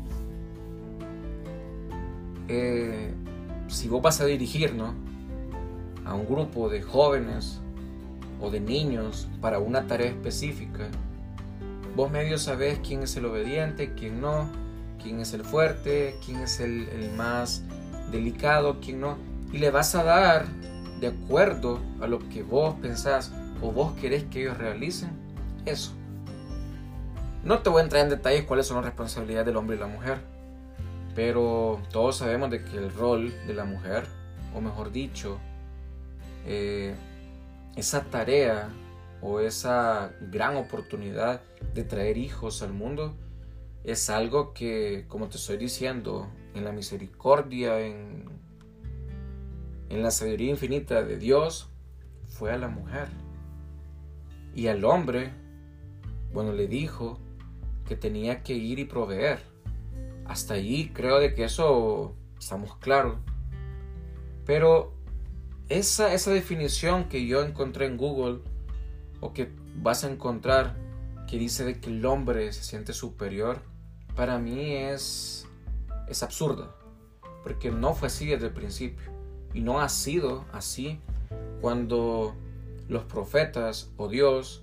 eh, 2.49 3.12
si 3.68 3.88
vos 3.88 4.02
vas 4.02 4.20
a 4.20 4.26
dirigir, 4.26 4.75
¿no? 4.75 4.94
A 6.04 6.14
un 6.14 6.26
grupo 6.26 6.68
de 6.68 6.82
jóvenes 6.82 7.61
o 8.40 8.50
de 8.50 8.61
niños 8.61 9.28
para 9.40 9.58
una 9.58 9.87
tarea 9.87 10.08
específica, 10.08 10.88
vos 11.94 12.11
medio 12.11 12.38
sabés 12.38 12.80
quién 12.87 13.02
es 13.02 13.16
el 13.16 13.26
obediente, 13.26 13.94
quién 13.94 14.20
no, 14.20 14.49
quién 15.02 15.20
es 15.20 15.32
el 15.34 15.44
fuerte, 15.44 16.16
quién 16.25 16.40
es 16.40 16.61
el, 16.61 16.88
el 16.88 17.12
más 17.12 17.62
delicado, 18.11 18.78
quién 18.80 19.00
no, 19.00 19.16
y 19.52 19.58
le 19.58 19.70
vas 19.70 19.94
a 19.94 20.02
dar 20.04 20.46
de 21.00 21.08
acuerdo 21.08 21.80
a 22.00 22.06
lo 22.06 22.18
que 22.28 22.42
vos 22.42 22.75
pensás 22.80 23.32
o 23.61 23.72
vos 23.72 23.92
querés 24.00 24.25
que 24.25 24.42
ellos 24.42 24.56
realicen, 24.58 25.11
eso. 25.64 25.92
No 27.44 27.58
te 27.61 27.70
voy 27.70 27.80
a 27.80 27.84
entrar 27.84 28.02
en 28.02 28.11
detalles 28.11 28.44
cuáles 28.44 28.66
son 28.66 28.76
las 28.76 28.84
responsabilidades 28.84 29.46
del 29.46 29.56
hombre 29.56 29.76
y 29.76 29.80
la 29.80 29.87
mujer, 29.87 30.31
pero 31.14 31.81
todos 31.90 32.16
sabemos 32.19 32.50
de 32.50 32.64
que 32.64 32.76
el 32.76 32.92
rol 32.92 33.33
de 33.47 33.54
la 33.54 33.64
mujer, 33.64 34.07
o 34.54 34.61
mejor 34.61 34.92
dicho, 34.92 35.38
eh, 36.47 36.95
esa 37.76 38.04
tarea 38.04 38.69
o 39.21 39.40
esa 39.40 40.12
gran 40.31 40.57
oportunidad 40.57 41.42
de 41.75 41.85
traer 41.85 42.19
hijos 42.19 42.62
al 42.62 42.73
mundo, 42.73 43.14
es 43.85 44.11
algo 44.11 44.52
que, 44.52 45.07
como 45.09 45.28
te 45.28 45.37
estoy 45.37 45.57
diciendo, 45.57 46.28
en 46.54 46.64
la 46.64 46.73
misericordia, 46.73 47.81
en, 47.81 48.25
en 49.88 50.02
la 50.02 50.11
sabiduría 50.11 50.50
infinita 50.50 51.02
de 51.02 51.19
Dios, 51.19 51.69
fue 52.26 52.52
a 52.52 52.59
la 52.59 52.69
mujer. 52.69 53.09
Y 54.54 54.66
al 54.69 54.85
hombre, 54.85 55.33
bueno, 56.33 56.52
le 56.52 56.66
dijo, 56.66 57.19
que 57.87 57.97
tenía 57.97 58.42
que 58.42 58.54
ir 58.54 58.78
y 58.78 58.85
proveer. 58.85 59.51
Hasta 60.26 60.54
allí 60.54 60.90
creo 60.94 61.18
de 61.18 61.34
que 61.34 61.44
eso 61.44 62.14
estamos 62.38 62.76
claros. 62.76 63.18
Pero 64.44 64.94
esa, 65.68 66.12
esa 66.14 66.30
definición 66.30 67.08
que 67.08 67.26
yo 67.26 67.42
encontré 67.42 67.86
en 67.86 67.96
Google 67.96 68.40
o 69.20 69.32
que 69.32 69.52
vas 69.76 70.04
a 70.04 70.10
encontrar 70.10 70.76
que 71.28 71.38
dice 71.38 71.64
de 71.64 71.80
que 71.80 71.90
el 71.90 72.04
hombre 72.04 72.52
se 72.52 72.62
siente 72.62 72.92
superior, 72.92 73.62
para 74.14 74.38
mí 74.38 74.72
es, 74.74 75.46
es 76.08 76.22
absurda. 76.22 76.74
Porque 77.42 77.70
no 77.70 77.94
fue 77.94 78.08
así 78.08 78.26
desde 78.26 78.46
el 78.46 78.52
principio. 78.52 79.10
Y 79.54 79.60
no 79.60 79.80
ha 79.80 79.88
sido 79.88 80.44
así 80.52 81.00
cuando 81.60 82.34
los 82.88 83.04
profetas 83.04 83.90
o 83.96 84.08
Dios 84.08 84.62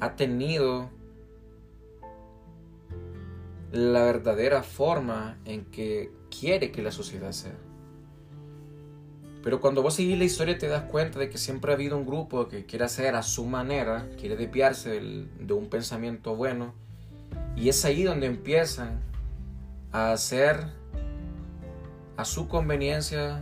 ha 0.00 0.16
tenido 0.16 0.90
la 3.72 4.04
verdadera 4.04 4.62
forma 4.62 5.38
en 5.44 5.64
que 5.66 6.10
quiere 6.30 6.70
que 6.70 6.82
la 6.82 6.92
sociedad 6.92 7.32
sea. 7.32 7.56
Pero 9.42 9.60
cuando 9.60 9.82
vos 9.82 9.94
seguís 9.94 10.18
la 10.18 10.24
historia 10.24 10.58
te 10.58 10.68
das 10.68 10.84
cuenta 10.84 11.18
de 11.18 11.30
que 11.30 11.38
siempre 11.38 11.70
ha 11.70 11.74
habido 11.74 11.96
un 11.96 12.04
grupo 12.04 12.48
que 12.48 12.66
quiere 12.66 12.84
hacer 12.84 13.14
a 13.14 13.22
su 13.22 13.44
manera, 13.46 14.08
quiere 14.18 14.36
desviarse 14.36 15.00
de 15.00 15.52
un 15.52 15.68
pensamiento 15.68 16.34
bueno. 16.34 16.74
Y 17.56 17.68
es 17.68 17.84
ahí 17.84 18.02
donde 18.02 18.26
empiezan 18.26 19.00
a 19.92 20.12
hacer 20.12 20.66
a 22.16 22.24
su 22.24 22.48
conveniencia, 22.48 23.40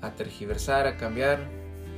a 0.00 0.10
tergiversar, 0.12 0.86
a 0.86 0.96
cambiar 0.96 1.40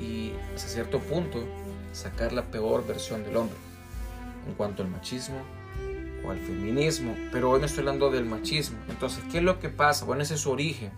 y 0.00 0.32
hasta 0.54 0.68
cierto 0.68 0.99
punto 1.00 1.44
sacar 1.92 2.32
la 2.32 2.50
peor 2.50 2.87
versión 2.87 3.23
del 3.23 3.37
hombre 3.37 3.56
en 4.46 4.54
cuanto 4.54 4.82
al 4.82 4.88
machismo, 4.88 5.37
al 6.30 6.38
feminismo, 6.38 7.14
pero 7.33 7.50
hoy 7.50 7.61
no 7.61 7.66
estoy 7.66 7.80
hablando 7.80 8.11
del 8.11 8.25
machismo. 8.25 8.78
Entonces, 8.88 9.25
¿qué 9.30 9.38
es 9.38 9.45
lo 9.45 9.59
que 9.59 9.68
pasa? 9.68 10.04
Bueno, 10.04 10.23
ese 10.23 10.35
es 10.35 10.40
su 10.40 10.50
origen. 10.50 10.90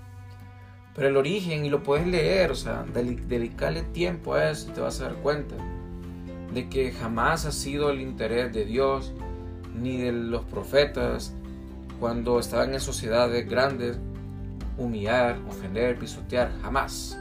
Pero 0.95 1.09
el 1.09 1.17
origen, 1.17 1.65
y 1.65 1.71
lo 1.71 1.83
puedes 1.83 2.07
leer, 2.07 2.51
o 2.51 2.55
sea, 2.55 2.85
dedicarle 2.85 3.83
tiempo 3.83 4.35
a 4.35 4.51
eso, 4.51 4.73
te 4.73 4.81
vas 4.81 5.01
a 5.01 5.05
dar 5.05 5.15
cuenta 5.17 5.55
de 6.53 6.69
que 6.69 6.93
jamás 6.93 7.45
ha 7.45 7.53
sido 7.53 7.91
el 7.91 8.01
interés 8.01 8.53
de 8.53 8.65
Dios 8.65 9.13
ni 9.81 9.99
de 9.99 10.13
los 10.13 10.45
profetas 10.45 11.35
cuando 12.01 12.39
estaban 12.39 12.75
en 12.75 12.81
sociedades 12.81 13.49
grandes 13.49 13.99
humillar, 14.77 15.39
ofender, 15.49 15.99
pisotear, 15.99 16.53
jamás. 16.63 17.19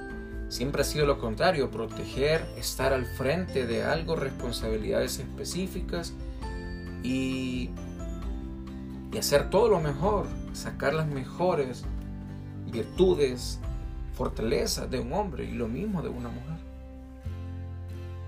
Siempre 0.50 0.82
ha 0.82 0.86
sido 0.86 1.06
lo 1.06 1.20
contrario, 1.20 1.70
proteger, 1.70 2.46
estar 2.58 2.94
al 2.94 3.06
frente 3.06 3.68
de 3.68 3.84
algo, 3.84 4.16
responsabilidades 4.16 5.20
específicas 5.20 6.14
y 7.04 7.72
y 9.12 9.18
hacer 9.18 9.50
todo 9.50 9.70
lo 9.70 9.80
mejor, 9.80 10.28
sacar 10.54 10.94
las 10.94 11.08
mejores 11.08 11.84
virtudes, 12.72 13.60
fortalezas 14.14 14.90
de 14.90 15.00
un 15.00 15.14
hombre 15.14 15.46
y 15.46 15.52
lo 15.52 15.68
mismo 15.68 16.02
de 16.02 16.10
una 16.10 16.30
mujer. 16.30 16.58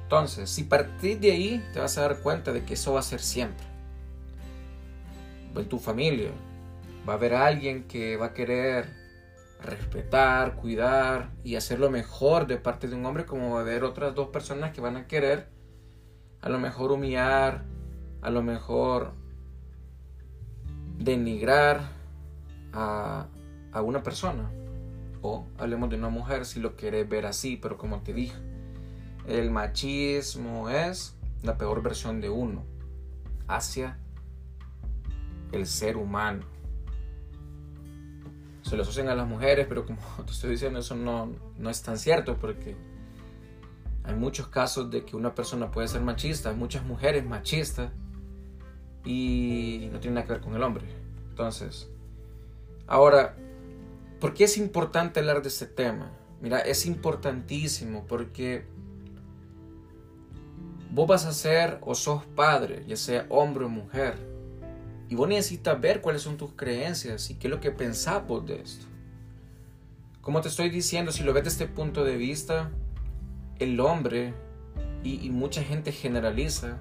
Entonces, 0.04 0.50
si 0.50 0.64
partís 0.64 1.20
de 1.22 1.32
ahí, 1.32 1.64
te 1.74 1.80
vas 1.80 1.98
a 1.98 2.02
dar 2.02 2.20
cuenta 2.22 2.52
de 2.52 2.64
que 2.64 2.74
eso 2.76 2.94
va 2.94 3.00
a 3.00 3.04
ser 3.04 3.20
siempre. 3.20 3.66
En 5.56 5.68
tu 5.68 5.80
familia 5.80 6.32
va 7.08 7.14
a 7.14 7.16
haber 7.16 7.34
alguien 7.34 7.84
que 7.84 8.18
va 8.18 8.28
a 8.28 8.34
querer 8.34 8.90
respetar, 9.62 10.56
cuidar 10.56 11.32
y 11.44 11.56
hacer 11.56 11.80
lo 11.80 11.90
mejor 11.90 12.48
de 12.48 12.58
parte 12.58 12.88
de 12.88 12.96
un 12.96 13.06
hombre, 13.06 13.26
como 13.26 13.52
va 13.52 13.60
a 13.60 13.62
haber 13.62 13.84
otras 13.84 14.16
dos 14.16 14.30
personas 14.30 14.72
que 14.72 14.82
van 14.82 14.96
a 14.96 15.08
querer 15.08 15.50
a 16.42 16.50
lo 16.50 16.60
mejor 16.60 16.92
humillar, 16.92 17.66
a 18.22 18.30
lo 18.30 18.42
mejor 18.42 19.14
denigrar 21.00 21.90
a, 22.74 23.28
a 23.72 23.82
una 23.82 24.04
persona. 24.04 24.52
O 25.22 25.46
hablemos 25.58 25.90
de 25.90 25.96
una 25.96 26.10
mujer 26.10 26.46
si 26.46 26.60
lo 26.60 26.76
quieres 26.76 27.10
ver 27.10 27.26
así, 27.26 27.58
pero 27.58 27.78
como 27.78 28.02
te 28.02 28.14
dije, 28.14 28.38
el 29.28 29.50
machismo 29.52 30.70
es 30.70 31.16
la 31.44 31.58
peor 31.58 31.82
versión 31.82 32.22
de 32.22 32.30
uno 32.30 32.64
hacia 33.48 33.98
el 35.52 35.66
ser 35.66 35.98
humano. 35.98 36.44
Se 38.62 38.76
lo 38.76 38.84
asocian 38.84 39.10
a 39.10 39.16
las 39.16 39.28
mujeres, 39.28 39.66
pero 39.68 39.86
como 39.86 40.00
te 40.26 40.32
estoy 40.32 40.52
diciendo, 40.52 40.80
eso 40.80 40.96
no, 40.96 41.34
no 41.58 41.70
es 41.70 41.82
tan 41.82 41.98
cierto 41.98 42.38
porque 42.38 42.76
hay 44.04 44.16
muchos 44.16 44.48
casos 44.48 44.90
de 44.90 45.06
que 45.06 45.16
una 45.16 45.36
persona 45.36 45.70
puede 45.72 45.88
ser 45.88 46.02
machista, 46.02 46.50
hay 46.50 46.56
muchas 46.56 46.84
mujeres 46.84 47.26
machistas 47.26 47.92
y 49.06 49.90
no 49.92 50.00
tiene 50.00 50.16
nada 50.16 50.28
que 50.28 50.34
ver 50.34 50.42
con 50.42 50.56
el 50.56 50.64
hombre. 50.64 50.86
Entonces, 51.30 51.90
ahora, 52.88 53.36
¿por 54.20 54.34
qué 54.34 54.46
es 54.46 54.58
importante 54.58 55.20
hablar 55.20 55.42
de 55.42 55.50
este 55.50 55.66
tema? 55.66 56.12
Mira, 56.42 56.60
es 56.60 56.86
importantísimo 56.86 58.06
porque 58.08 58.66
vos 60.92 61.08
vas 61.08 61.26
a 61.26 61.34
ser 61.34 61.80
o 61.82 61.96
sos 61.96 62.26
padre, 62.26 62.84
ya 62.88 62.96
sea 62.96 63.26
hombre 63.30 63.66
o 63.66 63.70
mujer, 63.70 64.16
y 65.10 65.16
vos 65.16 65.28
necesitas 65.28 65.80
ver 65.80 66.02
cuáles 66.02 66.22
son 66.22 66.38
tus 66.38 66.54
creencias 66.54 67.30
y 67.30 67.36
qué 67.36 67.48
es 67.48 67.52
lo 67.52 67.60
que 67.60 67.72
pensás 67.72 68.24
de 68.46 68.62
esto. 68.62 68.86
Como 70.22 70.42
te 70.42 70.50
estoy 70.50 70.70
diciendo, 70.70 71.12
si 71.12 71.24
lo 71.24 71.34
ves 71.34 71.46
desde 71.46 71.64
este 71.64 71.76
punto 71.76 72.04
de 72.04 72.16
vista, 72.16 72.70
el 73.58 73.80
hombre, 73.80 74.34
y, 75.04 75.30
mucha 75.30 75.64
gente 75.64 75.92
generaliza, 75.92 76.78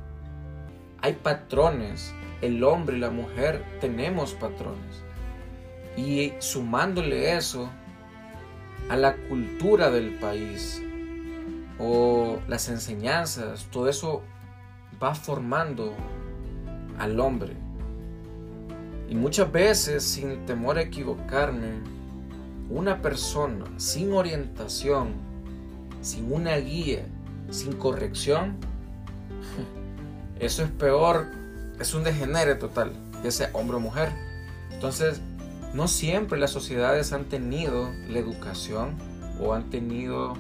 hay 1.00 1.14
patrones. 1.14 2.14
El 2.40 2.62
hombre 2.62 2.97
y 2.97 3.00
la 3.00 3.11
mujer 3.11 3.64
tenemos 3.81 4.35
patrones. 4.35 5.02
Y 5.97 6.33
sumándole 6.38 7.37
eso 7.37 7.69
a 8.88 8.97
la 8.97 9.17
cultura 9.17 9.90
del 9.90 10.14
país 10.19 10.83
o 11.78 12.38
las 12.49 12.69
enseñanzas, 12.69 13.67
todo 13.71 13.88
eso 13.88 14.23
va 15.02 15.14
formando 15.14 15.95
al 16.99 17.19
hombre. 17.21 17.55
Y 19.09 19.14
muchas 19.14 19.50
veces, 19.50 20.05
sin 20.05 20.45
temor 20.47 20.78
a 20.78 20.83
equivocarme, 20.83 21.81
una 22.71 23.00
persona 23.00 23.64
sin 23.78 24.12
orientación, 24.12 25.12
sin 26.02 26.31
una 26.33 26.57
guía, 26.57 27.07
sin 27.50 27.73
corrección, 27.73 28.57
eso 30.40 30.62
es 30.62 30.71
peor, 30.71 31.26
es 31.80 31.95
un 31.95 32.04
degenere 32.04 32.54
total, 32.54 32.92
ya 33.23 33.30
sea 33.30 33.50
hombre 33.52 33.76
o 33.76 33.80
mujer. 33.80 34.11
Entonces, 34.73 35.21
no 35.75 35.88
siempre 35.88 36.38
las 36.38 36.50
sociedades 36.50 37.12
han 37.12 37.25
tenido 37.25 37.90
la 38.09 38.18
educación 38.18 38.97
o 39.40 39.54
han 39.54 39.71
tenido 39.71 40.37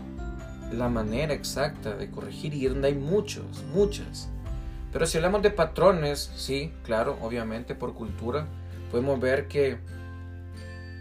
la 0.72 0.88
manera 0.88 1.34
exacta 1.34 1.96
de 1.96 2.10
corregir 2.10 2.54
y 2.54 2.66
donde 2.66 2.88
hay 2.88 2.94
muchos, 2.94 3.64
muchas. 3.74 4.28
Pero 4.92 5.06
si 5.06 5.18
hablamos 5.18 5.42
de 5.42 5.50
patrones, 5.50 6.30
sí, 6.36 6.72
claro, 6.82 7.18
obviamente 7.20 7.74
por 7.74 7.94
cultura, 7.94 8.46
podemos 8.90 9.20
ver 9.20 9.48
que 9.48 9.78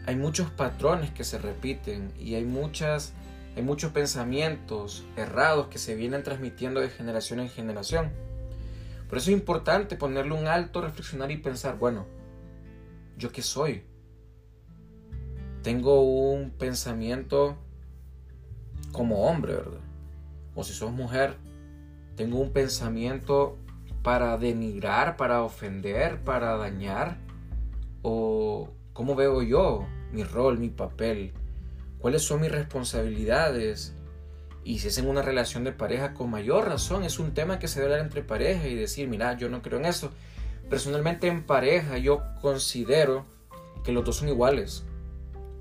hay 0.06 0.16
muchos 0.16 0.50
patrones 0.50 1.12
que 1.12 1.24
se 1.24 1.38
repiten 1.38 2.12
y 2.20 2.36
hay 2.36 2.46
muchas 2.46 3.14
hay 3.56 3.64
muchos 3.64 3.92
pensamientos 3.92 5.04
errados 5.16 5.68
que 5.68 5.80
se 5.80 5.96
vienen 5.96 6.22
transmitiendo 6.22 6.80
de 6.80 6.90
generación 6.90 7.40
en 7.40 7.50
generación. 7.50 8.12
Por 9.08 9.18
eso 9.18 9.32
es 9.32 9.38
importante 9.38 9.96
ponerle 9.96 10.34
un 10.34 10.48
alto, 10.48 10.82
reflexionar 10.82 11.32
y 11.32 11.38
pensar, 11.38 11.78
bueno, 11.78 12.06
¿yo 13.18 13.32
qué 13.32 13.42
soy? 13.42 13.84
Tengo 15.64 16.02
un 16.02 16.52
pensamiento 16.52 17.58
como 18.92 19.28
hombre, 19.28 19.56
¿verdad? 19.56 19.82
O 20.56 20.64
si 20.64 20.74
sos 20.74 20.92
mujer, 20.92 21.38
tengo 22.16 22.40
un 22.40 22.52
pensamiento 22.52 23.58
para 24.04 24.38
denigrar, 24.38 25.18
para 25.18 25.44
ofender, 25.44 26.24
para 26.24 26.58
dañar. 26.58 27.18
O 28.02 28.70
cómo 28.94 29.16
veo 29.16 29.42
yo 29.42 29.86
mi 30.12 30.24
rol, 30.24 30.58
mi 30.58 30.70
papel 30.70 31.34
cuáles 32.00 32.24
son 32.24 32.42
mis 32.42 32.52
responsabilidades. 32.52 33.94
Y 34.68 34.80
si 34.80 34.90
es 34.90 34.98
en 34.98 35.08
una 35.08 35.22
relación 35.22 35.64
de 35.64 35.72
pareja, 35.72 36.14
con 36.14 36.30
mayor 36.30 36.68
razón, 36.68 37.06
es 37.06 37.20
un 37.20 37.34
tema 37.34 37.58
que 37.58 37.70
se 37.70 37.80
debe 37.80 37.94
hablar 37.94 38.06
entre 38.06 38.22
pareja 38.22 38.68
y 38.68 38.76
decir, 38.76 39.08
mira, 39.08 39.38
yo 39.38 39.48
no 39.48 39.62
creo 39.62 39.80
en 39.80 39.86
eso. 39.86 40.12
Personalmente 40.70 41.28
en 41.28 41.44
pareja 41.44 41.98
yo 41.98 42.22
considero 42.42 43.26
que 43.86 43.94
los 43.94 44.04
dos 44.04 44.18
son 44.18 44.28
iguales. 44.28 44.84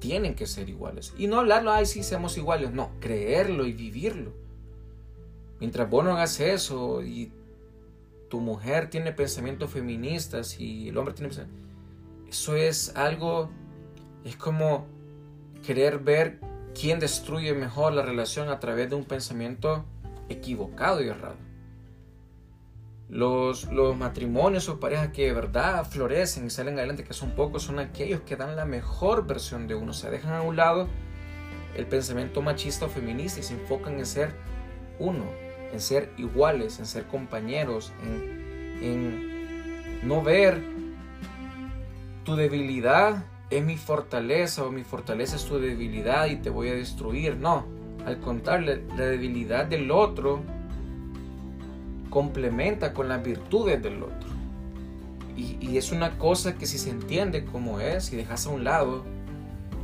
Tienen 0.01 0.35
que 0.35 0.49
ser 0.49 0.69
iguales. 0.69 1.15
Y 1.17 1.29
no 1.29 1.39
hablarlo, 1.39 1.71
ay, 1.71 1.87
sí, 1.87 2.03
seamos 2.03 2.37
iguales. 2.37 2.73
No, 2.73 2.91
creerlo 2.99 3.65
y 3.65 3.73
vivirlo. 3.75 4.33
Mientras 5.61 5.89
vos 5.89 6.05
no 6.05 6.11
hagas 6.11 6.41
eso 6.41 7.01
y 7.05 7.31
tu 8.29 8.41
mujer 8.41 8.91
tiene 8.91 9.13
pensamientos 9.13 9.71
feministas 9.71 10.59
y 10.59 10.89
el 10.89 10.99
hombre 10.99 11.15
tiene 11.15 11.29
pensamientos... 11.29 11.65
Eso 12.29 12.57
es 12.57 12.97
algo, 12.97 13.51
es 14.25 14.35
como 14.35 14.89
querer 15.65 16.00
ver 16.00 16.41
quién 16.78 17.00
destruye 17.00 17.54
mejor 17.54 17.93
la 17.93 18.02
relación 18.02 18.49
a 18.49 18.60
través 18.60 18.91
de 18.91 18.97
un 18.97 19.04
pensamiento 19.04 19.84
equivocado 20.28 21.02
y 21.02 21.08
errado. 21.08 21.36
Los, 23.08 23.71
los 23.73 23.97
matrimonios 23.97 24.69
o 24.69 24.80
parejas 24.80 25.08
que 25.12 25.26
de 25.26 25.32
verdad 25.32 25.86
florecen 25.89 26.47
y 26.47 26.50
salen 26.50 26.76
adelante, 26.78 27.04
que 27.04 27.15
son 27.15 27.30
pocos, 27.30 27.62
son 27.62 27.78
aquellos 27.78 28.21
que 28.23 28.36
dan 28.36 28.56
la 28.56 28.65
mejor 28.65 29.26
versión 29.26 29.69
de 29.69 29.75
uno. 29.75 29.93
Se 29.93 30.10
dejan 30.10 30.34
a 30.34 30.43
un 30.43 30.56
lado 30.56 30.89
el 31.76 31.86
pensamiento 31.86 32.43
machista 32.43 32.86
o 32.86 32.89
feminista 32.89 33.41
y 33.41 33.43
se 33.43 33.54
enfocan 33.54 33.99
en 33.99 34.06
ser 34.06 34.34
uno, 34.99 35.25
en 35.73 35.80
ser 35.80 36.12
iguales, 36.17 36.78
en 36.78 36.86
ser 36.86 37.06
compañeros, 37.06 37.93
en, 38.02 38.82
en 38.82 40.08
no 40.08 40.23
ver 40.23 40.60
tu 42.25 42.34
debilidad 42.34 43.25
es 43.50 43.65
mi 43.65 43.76
fortaleza 43.76 44.65
o 44.65 44.73
mi 44.73 44.82
fortaleza 44.82 45.37
es 45.37 45.45
tu 45.45 45.59
debilidad 45.59 46.26
y 46.26 46.37
te 46.37 46.50
voy 46.50 46.69
a 46.69 46.75
destruir. 46.75 47.37
No, 47.37 47.65
al 48.04 48.19
contrario, 48.21 48.80
la 48.97 49.04
debilidad 49.04 49.67
del 49.67 49.91
otro 49.91 50.43
complementa 52.11 52.93
con 52.93 53.09
las 53.09 53.23
virtudes 53.23 53.82
del 53.82 54.02
otro. 54.02 54.30
Y, 55.37 55.76
es 55.76 55.93
una 55.93 56.17
cosa 56.17 56.56
que 56.56 56.65
si 56.65 56.78
se 56.78 56.89
entiende 56.89 57.45
como 57.45 57.80
es 57.80 58.11
y 58.13 58.17
dejas 58.17 58.47
a 58.47 58.50
un 58.50 58.65
lado, 58.65 59.04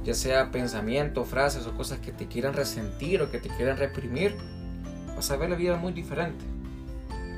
ya 0.02 0.14
sea 0.14 0.50
pensamiento, 0.50 1.24
frases 1.24 1.66
o 1.66 1.74
cosas 1.74 1.98
que 1.98 2.10
te 2.10 2.26
quieran 2.26 2.54
resentir 2.54 3.20
o 3.20 3.30
que 3.30 3.38
te 3.38 3.50
quieran 3.50 3.76
reprimir, 3.76 4.34
vas 5.14 5.30
a 5.30 5.36
ver 5.36 5.50
la 5.50 5.56
vida 5.56 5.76
muy 5.76 5.92
diferente. 5.92 6.42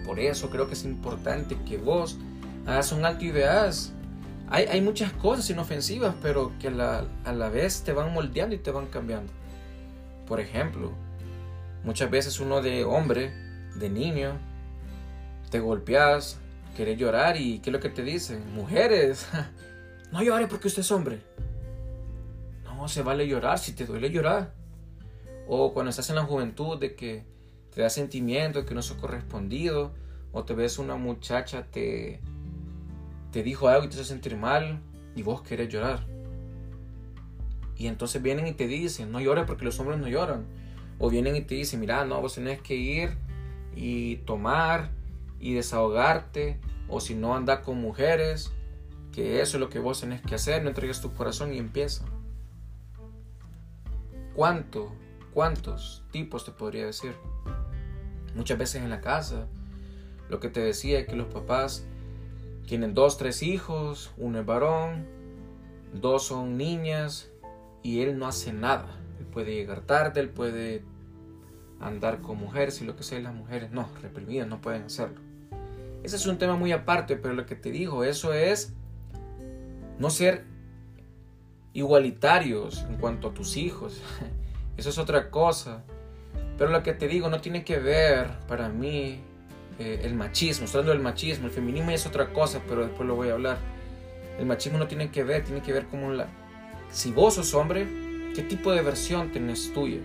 Por 0.06 0.20
eso 0.20 0.48
creo 0.48 0.68
que 0.68 0.74
es 0.74 0.84
importante 0.84 1.56
que 1.66 1.76
vos 1.76 2.18
hagas 2.66 2.92
un 2.92 3.04
alto 3.04 3.24
y 3.24 3.32
veas 3.32 3.93
hay, 4.50 4.80
muchas 4.80 5.12
cosas 5.12 5.48
inofensivas, 5.50 6.14
pero 6.22 6.52
que 6.58 6.68
a 6.68 7.32
la 7.32 7.48
vez 7.48 7.82
te 7.82 7.92
van 7.92 8.12
moldeando 8.12 8.54
y 8.54 8.58
te 8.58 8.70
van 8.70 8.86
cambiando. 8.86 9.32
Por 10.26 10.40
ejemplo, 10.40 10.92
muchas 11.82 12.10
veces 12.10 12.40
uno 12.40 12.62
de 12.62 12.84
hombre, 12.84 13.32
de 13.76 13.90
niño, 13.90 14.38
te 15.50 15.60
golpeas, 15.60 16.38
quieres 16.76 16.98
llorar 16.98 17.36
y 17.36 17.60
¿qué 17.60 17.70
es 17.70 17.72
lo 17.72 17.80
que 17.80 17.88
te 17.88 18.02
dicen? 18.02 18.54
Mujeres, 18.54 19.26
no 20.12 20.22
llores 20.22 20.48
porque 20.48 20.68
usted 20.68 20.80
es 20.80 20.90
hombre. 20.90 21.20
No, 22.64 22.88
se 22.88 23.02
vale 23.02 23.26
llorar, 23.26 23.58
si 23.58 23.72
te 23.72 23.86
duele 23.86 24.10
llorar. 24.10 24.52
O 25.46 25.72
cuando 25.72 25.90
estás 25.90 26.10
en 26.10 26.16
la 26.16 26.24
juventud 26.24 26.78
de 26.78 26.94
que 26.94 27.24
te 27.72 27.82
da 27.82 27.90
sentimiento, 27.90 28.64
que 28.66 28.74
no 28.74 28.82
sos 28.82 28.96
correspondido, 28.96 29.92
o 30.32 30.44
te 30.44 30.54
ves 30.54 30.78
una 30.78 30.96
muchacha, 30.96 31.66
te, 31.70 32.20
te 33.34 33.42
dijo 33.42 33.66
algo 33.66 33.84
y 33.84 33.88
te 33.88 33.96
hace 33.96 34.04
sentir 34.04 34.36
mal 34.36 34.78
y 35.16 35.24
vos 35.24 35.42
querés 35.42 35.68
llorar. 35.68 36.06
Y 37.76 37.88
entonces 37.88 38.22
vienen 38.22 38.46
y 38.46 38.52
te 38.52 38.68
dicen, 38.68 39.10
no 39.10 39.20
llores 39.20 39.44
porque 39.44 39.64
los 39.64 39.80
hombres 39.80 39.98
no 39.98 40.06
lloran. 40.06 40.46
O 41.00 41.10
vienen 41.10 41.34
y 41.34 41.40
te 41.40 41.56
dicen, 41.56 41.80
mira, 41.80 42.04
no, 42.04 42.20
vos 42.20 42.36
tenés 42.36 42.60
que 42.60 42.76
ir 42.76 43.16
y 43.74 44.18
tomar 44.18 44.92
y 45.40 45.52
desahogarte. 45.52 46.60
O 46.88 47.00
si 47.00 47.16
no, 47.16 47.34
anda 47.34 47.62
con 47.62 47.80
mujeres. 47.80 48.52
Que 49.10 49.40
eso 49.40 49.56
es 49.56 49.60
lo 49.60 49.68
que 49.68 49.80
vos 49.80 50.00
tenés 50.00 50.22
que 50.22 50.36
hacer. 50.36 50.62
No 50.62 50.68
entregues 50.68 51.00
tu 51.00 51.12
corazón 51.12 51.52
y 51.52 51.58
empieza. 51.58 52.04
¿Cuánto? 54.36 54.92
¿Cuántos 55.32 56.04
tipos 56.12 56.44
te 56.44 56.52
podría 56.52 56.86
decir? 56.86 57.16
Muchas 58.36 58.58
veces 58.58 58.80
en 58.80 58.90
la 58.90 59.00
casa. 59.00 59.48
Lo 60.28 60.38
que 60.38 60.50
te 60.50 60.60
decía 60.60 61.00
es 61.00 61.08
que 61.08 61.16
los 61.16 61.26
papás 61.26 61.84
tienen 62.66 62.94
dos, 62.94 63.18
tres 63.18 63.42
hijos, 63.42 64.12
uno 64.16 64.40
es 64.40 64.46
varón, 64.46 65.06
dos 65.92 66.24
son 66.24 66.56
niñas 66.56 67.30
y 67.82 68.00
él 68.00 68.18
no 68.18 68.26
hace 68.26 68.52
nada. 68.52 69.00
Él 69.18 69.26
puede 69.26 69.54
llegar 69.54 69.80
tarde, 69.82 70.20
él 70.20 70.30
puede 70.30 70.82
andar 71.80 72.20
con 72.20 72.38
mujeres 72.38 72.80
y 72.80 72.84
lo 72.84 72.96
que 72.96 73.02
sea, 73.02 73.20
las 73.20 73.34
mujeres 73.34 73.70
no, 73.70 73.88
reprimidas, 74.02 74.48
no 74.48 74.60
pueden 74.60 74.84
hacerlo. 74.84 75.20
Ese 76.02 76.16
es 76.16 76.26
un 76.26 76.38
tema 76.38 76.56
muy 76.56 76.72
aparte, 76.72 77.16
pero 77.16 77.34
lo 77.34 77.46
que 77.46 77.54
te 77.54 77.70
digo, 77.70 78.04
eso 78.04 78.32
es 78.32 78.74
no 79.98 80.10
ser 80.10 80.44
igualitarios 81.72 82.84
en 82.88 82.96
cuanto 82.96 83.28
a 83.28 83.34
tus 83.34 83.56
hijos. 83.56 84.00
Eso 84.76 84.90
es 84.90 84.98
otra 84.98 85.30
cosa. 85.30 85.84
Pero 86.58 86.70
lo 86.70 86.82
que 86.82 86.92
te 86.92 87.08
digo 87.08 87.28
no 87.28 87.40
tiene 87.40 87.64
que 87.64 87.78
ver 87.78 88.38
para 88.48 88.68
mí 88.68 89.20
eh, 89.78 90.00
el 90.04 90.14
machismo, 90.14 90.66
estoy 90.66 90.80
hablando 90.80 90.92
del 90.92 91.02
machismo, 91.02 91.46
el 91.46 91.52
feminismo 91.52 91.90
es 91.90 92.06
otra 92.06 92.32
cosa, 92.32 92.60
pero 92.68 92.82
después 92.82 93.08
lo 93.08 93.16
voy 93.16 93.28
a 93.28 93.32
hablar. 93.32 93.58
El 94.38 94.46
machismo 94.46 94.78
no 94.78 94.86
tiene 94.86 95.10
que 95.10 95.24
ver, 95.24 95.44
tiene 95.44 95.62
que 95.62 95.72
ver 95.72 95.86
como 95.86 96.10
la... 96.10 96.28
Si 96.90 97.12
vos 97.12 97.34
sos 97.34 97.54
hombre, 97.54 97.86
¿qué 98.34 98.42
tipo 98.42 98.72
de 98.72 98.82
versión 98.82 99.32
tenés 99.32 99.72
tuya? 99.72 100.00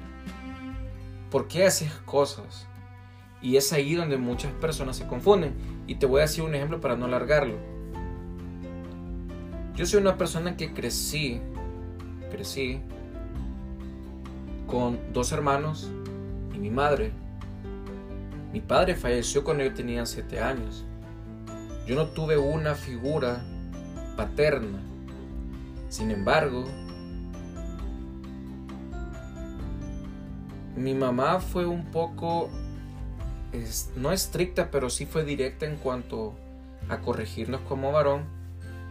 ¿Por 1.30 1.48
qué 1.48 1.66
haces 1.66 1.92
cosas? 2.06 2.68
Y 3.42 3.58
es 3.58 3.72
ahí 3.72 3.94
donde 3.96 4.18
muchas 4.18 4.52
personas 4.54 4.98
se 4.98 5.08
confunden. 5.08 5.54
Y 5.88 5.96
te 5.96 6.06
voy 6.06 6.20
a 6.20 6.22
decir 6.24 6.44
un 6.44 6.56
ejemplo 6.56 6.82
para 6.82 6.96
no 6.96 7.06
alargarlo. 7.06 7.56
Yo 9.76 9.86
soy 9.86 10.02
una 10.02 10.18
persona 10.18 10.58
que 10.58 10.74
crecí, 10.74 11.40
crecí 12.32 12.82
con 14.68 15.00
dos 15.14 15.32
hermanos 15.32 15.90
y 16.54 16.60
mi 16.60 16.70
madre. 16.70 17.12
Mi 18.52 18.62
padre 18.62 18.96
falleció 18.96 19.44
cuando 19.44 19.64
yo 19.64 19.74
tenía 19.74 20.06
7 20.06 20.40
años. 20.40 20.84
Yo 21.86 21.96
no 21.96 22.08
tuve 22.08 22.38
una 22.38 22.76
figura 22.76 23.44
paterna. 24.16 24.80
Sin 25.90 26.12
embargo, 26.12 26.66
mi 30.76 30.94
mamá 30.96 31.40
fue 31.40 31.66
un 31.66 31.86
poco, 31.86 32.50
no 33.96 34.12
estricta, 34.12 34.72
pero 34.72 34.90
sí 34.90 35.06
fue 35.06 35.24
directa 35.24 35.66
en 35.66 35.78
cuanto 35.78 36.36
a 36.90 37.00
corregirnos 37.00 37.62
como 37.62 37.92
varón. 37.92 38.24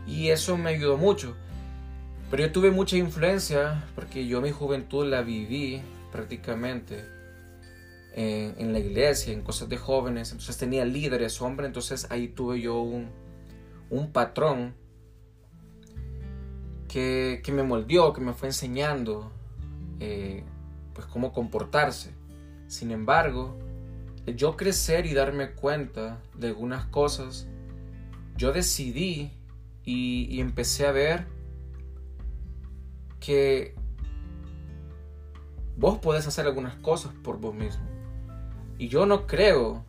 Y 0.06 0.28
eso 0.28 0.56
me 0.56 0.70
ayudó 0.70 0.96
mucho. 0.96 1.34
Pero 2.30 2.44
yo 2.44 2.52
tuve 2.52 2.70
mucha 2.70 2.96
influencia 2.96 3.84
porque 3.94 4.26
yo 4.26 4.40
mi 4.40 4.50
juventud 4.50 5.06
la 5.06 5.22
viví 5.22 5.82
prácticamente 6.12 7.17
en, 8.14 8.72
la 8.72 8.78
iglesia, 8.78 9.32
en 9.32 9.42
cosas 9.42 9.68
de 9.68 9.76
jóvenes. 9.76 10.32
Entonces 10.32 10.56
tenía 10.56 10.84
líderes 10.84 11.40
hombres, 11.40 11.68
entonces 11.68 12.10
ahí 12.10 12.28
tuve 12.28 12.60
yo 12.60 12.80
un, 12.80 13.10
un 13.90 14.12
patrón 14.12 14.74
que, 16.88 17.40
que, 17.44 17.52
me 17.52 17.62
moldeó, 17.62 18.12
que 18.12 18.20
me 18.20 18.32
fue 18.32 18.48
enseñando 18.48 19.30
eh, 20.00 20.44
pues 20.94 21.06
cómo 21.06 21.32
comportarse. 21.32 22.12
Sin 22.66 22.90
embargo, 22.90 23.56
yo 24.26 24.56
crecer 24.56 25.06
y 25.06 25.14
darme 25.14 25.52
cuenta 25.52 26.20
de 26.34 26.48
algunas 26.48 26.86
cosas, 26.86 27.46
yo 28.36 28.52
decidí 28.52 29.32
y, 29.84 30.26
y 30.30 30.40
empecé 30.40 30.86
a 30.86 30.92
ver 30.92 31.26
que 33.20 33.74
vos 35.76 35.98
podés 35.98 36.26
hacer 36.26 36.46
algunas 36.46 36.74
cosas 36.76 37.12
por 37.22 37.38
vos 37.38 37.54
mismo. 37.54 37.97
Y 38.78 38.88
yo 38.88 39.06
no 39.06 39.26
creo, 39.26 39.84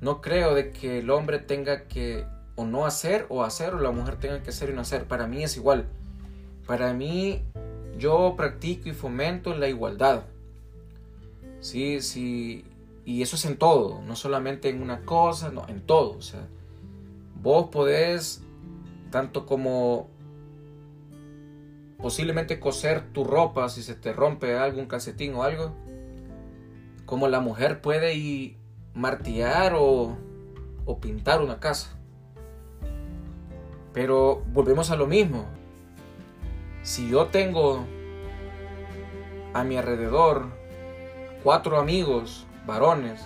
no 0.00 0.20
creo 0.20 0.54
de 0.54 0.70
que 0.70 1.00
el 1.00 1.10
hombre 1.10 1.40
tenga 1.40 1.88
que 1.88 2.24
o 2.54 2.64
no 2.64 2.86
hacer 2.86 3.26
o 3.28 3.42
hacer 3.42 3.74
o 3.74 3.80
la 3.80 3.90
mujer 3.90 4.16
tenga 4.16 4.42
que 4.42 4.50
hacer 4.50 4.70
y 4.70 4.74
no 4.74 4.82
hacer. 4.82 5.06
Para 5.06 5.26
mí 5.26 5.42
es 5.42 5.56
igual. 5.56 5.86
Para 6.66 6.92
mí 6.94 7.42
yo 7.98 8.34
practico 8.36 8.88
y 8.88 8.92
fomento 8.92 9.54
la 9.54 9.68
igualdad. 9.68 10.24
Sí, 11.60 12.00
sí. 12.00 12.64
Y 13.04 13.22
eso 13.22 13.36
es 13.36 13.44
en 13.44 13.56
todo, 13.56 14.00
no 14.02 14.14
solamente 14.14 14.68
en 14.68 14.82
una 14.82 15.04
cosa, 15.04 15.50
no, 15.50 15.66
en 15.68 15.80
todo. 15.80 16.16
O 16.16 16.22
sea, 16.22 16.46
vos 17.42 17.70
podés, 17.70 18.42
tanto 19.10 19.46
como 19.46 20.08
posiblemente 21.98 22.60
coser 22.60 23.12
tu 23.12 23.24
ropa 23.24 23.68
si 23.68 23.82
se 23.82 23.94
te 23.94 24.12
rompe 24.12 24.56
algún 24.56 24.86
calcetín 24.86 25.34
o 25.34 25.42
algo, 25.42 25.74
como 27.10 27.26
la 27.26 27.40
mujer 27.40 27.80
puede 27.80 28.14
y 28.14 28.56
martillar 28.94 29.74
o, 29.76 30.16
o 30.84 31.00
pintar 31.00 31.42
una 31.42 31.58
casa. 31.58 31.98
Pero 33.92 34.44
volvemos 34.52 34.92
a 34.92 34.96
lo 34.96 35.08
mismo. 35.08 35.46
Si 36.84 37.10
yo 37.10 37.26
tengo 37.26 37.84
a 39.52 39.64
mi 39.64 39.76
alrededor 39.76 40.46
cuatro 41.42 41.80
amigos 41.80 42.46
varones 42.64 43.20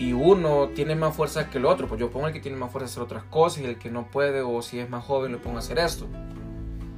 y 0.00 0.12
uno 0.12 0.70
tiene 0.74 0.96
más 0.96 1.14
fuerza 1.14 1.50
que 1.50 1.58
el 1.58 1.66
otro, 1.66 1.86
pues 1.86 2.00
yo 2.00 2.10
pongo 2.10 2.26
el 2.26 2.32
que 2.32 2.40
tiene 2.40 2.58
más 2.58 2.72
fuerza 2.72 2.86
a 2.86 2.90
hacer 2.90 3.02
otras 3.04 3.22
cosas 3.30 3.62
y 3.62 3.66
el 3.66 3.78
que 3.78 3.92
no 3.92 4.08
puede 4.08 4.42
o 4.42 4.60
si 4.60 4.80
es 4.80 4.90
más 4.90 5.04
joven 5.04 5.30
lo 5.30 5.38
pongo 5.38 5.58
a 5.58 5.60
hacer 5.60 5.78
esto. 5.78 6.08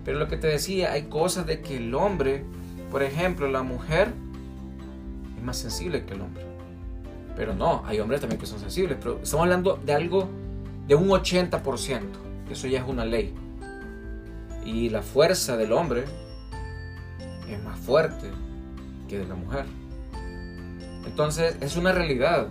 Pero 0.03 0.19
lo 0.19 0.29
que 0.29 0.39
te 0.39 0.47
decía, 0.47 0.93
hay 0.93 1.11
cosas 1.11 1.45
de 1.45 1.61
que 1.61 1.77
el 1.77 1.95
hombre, 1.95 2.43
por 2.91 3.03
ejemplo, 3.03 3.49
la 3.49 3.63
mujer 3.63 4.15
más 5.43 5.59
sensible 5.59 6.05
que 6.05 6.15
el 6.15 6.23
hombre. 6.23 6.45
Pero 7.37 7.55
no, 7.55 7.83
hay 7.87 8.01
hombres 8.01 8.21
también 8.21 8.41
que 8.41 8.47
son 8.47 8.61
sensibles, 8.61 8.99
pero 9.01 9.21
estamos 9.23 9.45
hablando 9.45 9.81
de 9.85 9.95
algo 9.95 10.29
de 10.87 10.95
un 10.95 11.09
80%, 11.09 12.03
eso 12.51 12.67
ya 12.67 12.81
es 12.81 12.89
una 12.89 13.05
ley. 13.05 13.35
Y 14.65 14.91
la 14.91 15.03
fuerza 15.03 15.57
del 15.57 15.73
hombre 15.73 16.05
es 17.49 17.63
más 17.65 17.79
fuerte 17.79 18.29
que 19.09 19.19
de 19.19 19.27
la 19.27 19.35
mujer. 19.35 19.65
Entonces 21.05 21.57
es 21.61 21.77
una 21.77 21.93
realidad. 21.93 22.49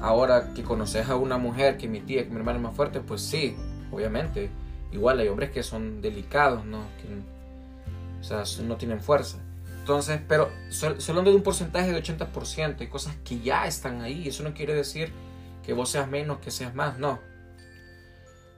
Ahora 0.00 0.52
que 0.54 0.64
conoces 0.64 1.08
a 1.08 1.14
una 1.14 1.38
mujer, 1.38 1.76
que 1.76 1.86
mi 1.88 2.00
tía, 2.00 2.24
que 2.24 2.30
mi 2.30 2.38
hermana 2.38 2.58
es 2.58 2.64
más 2.64 2.74
fuerte, 2.74 3.00
pues 3.00 3.22
sí, 3.22 3.54
obviamente. 3.92 4.50
Igual 4.90 5.20
hay 5.20 5.28
hombres 5.28 5.50
que 5.50 5.62
son 5.62 6.02
delicados, 6.02 6.64
¿no? 6.66 6.80
Que, 7.00 8.20
o 8.20 8.24
sea, 8.24 8.42
no 8.64 8.76
tienen 8.76 9.00
fuerza. 9.00 9.38
Entonces, 9.82 10.20
pero 10.28 10.48
solo 10.68 11.22
de 11.24 11.34
un 11.34 11.42
porcentaje 11.42 11.90
de 11.90 12.00
80%, 12.00 12.76
hay 12.78 12.86
cosas 12.86 13.16
que 13.24 13.40
ya 13.40 13.66
están 13.66 14.00
ahí. 14.00 14.28
Eso 14.28 14.44
no 14.44 14.54
quiere 14.54 14.74
decir 14.74 15.12
que 15.64 15.72
vos 15.72 15.90
seas 15.90 16.08
menos, 16.08 16.38
que 16.38 16.52
seas 16.52 16.72
más, 16.72 17.00
no. 17.00 17.18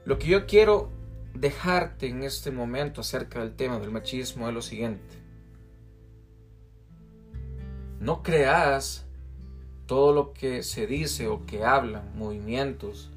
Lo 0.04 0.18
que 0.18 0.26
yo 0.26 0.44
quiero 0.44 0.92
dejarte 1.32 2.08
en 2.08 2.24
este 2.24 2.50
momento 2.50 3.00
acerca 3.00 3.40
del 3.40 3.54
tema 3.54 3.78
del 3.78 3.90
machismo 3.90 4.48
es 4.48 4.54
lo 4.54 4.60
siguiente. 4.60 5.16
No 8.00 8.22
creas 8.22 9.06
todo 9.86 10.12
lo 10.12 10.34
que 10.34 10.62
se 10.62 10.86
dice 10.86 11.26
o 11.28 11.46
que 11.46 11.64
hablan, 11.64 12.18
movimientos 12.18 13.10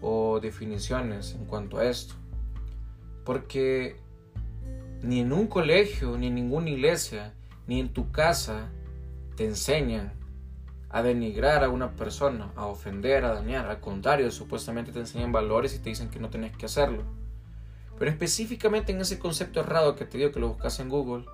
o 0.00 0.40
definiciones 0.40 1.34
en 1.34 1.44
cuanto 1.44 1.76
a 1.76 1.84
esto. 1.84 2.14
Porque 3.22 4.02
ni 5.04 5.20
en 5.20 5.32
un 5.32 5.46
colegio, 5.46 6.16
ni 6.16 6.28
en 6.28 6.34
ninguna 6.34 6.70
iglesia, 6.70 7.34
ni 7.66 7.78
en 7.78 7.90
tu 7.90 8.10
casa 8.10 8.70
te 9.36 9.44
enseñan 9.44 10.12
a 10.88 11.02
denigrar 11.02 11.62
a 11.62 11.68
una 11.68 11.90
persona, 11.90 12.50
a 12.56 12.66
ofender, 12.66 13.24
a 13.24 13.34
dañar. 13.34 13.66
Al 13.66 13.80
contrario, 13.80 14.30
supuestamente 14.30 14.92
te 14.92 15.00
enseñan 15.00 15.30
valores 15.30 15.74
y 15.74 15.78
te 15.80 15.90
dicen 15.90 16.08
que 16.08 16.20
no 16.20 16.30
tenés 16.30 16.56
que 16.56 16.66
hacerlo. 16.66 17.02
Pero 17.98 18.10
específicamente 18.10 18.92
en 18.92 19.00
ese 19.00 19.18
concepto 19.18 19.60
errado 19.60 19.94
que 19.94 20.06
te 20.06 20.16
digo 20.16 20.32
que 20.32 20.40
lo 20.40 20.48
buscas 20.48 20.80
en 20.80 20.88
Google, 20.88 21.26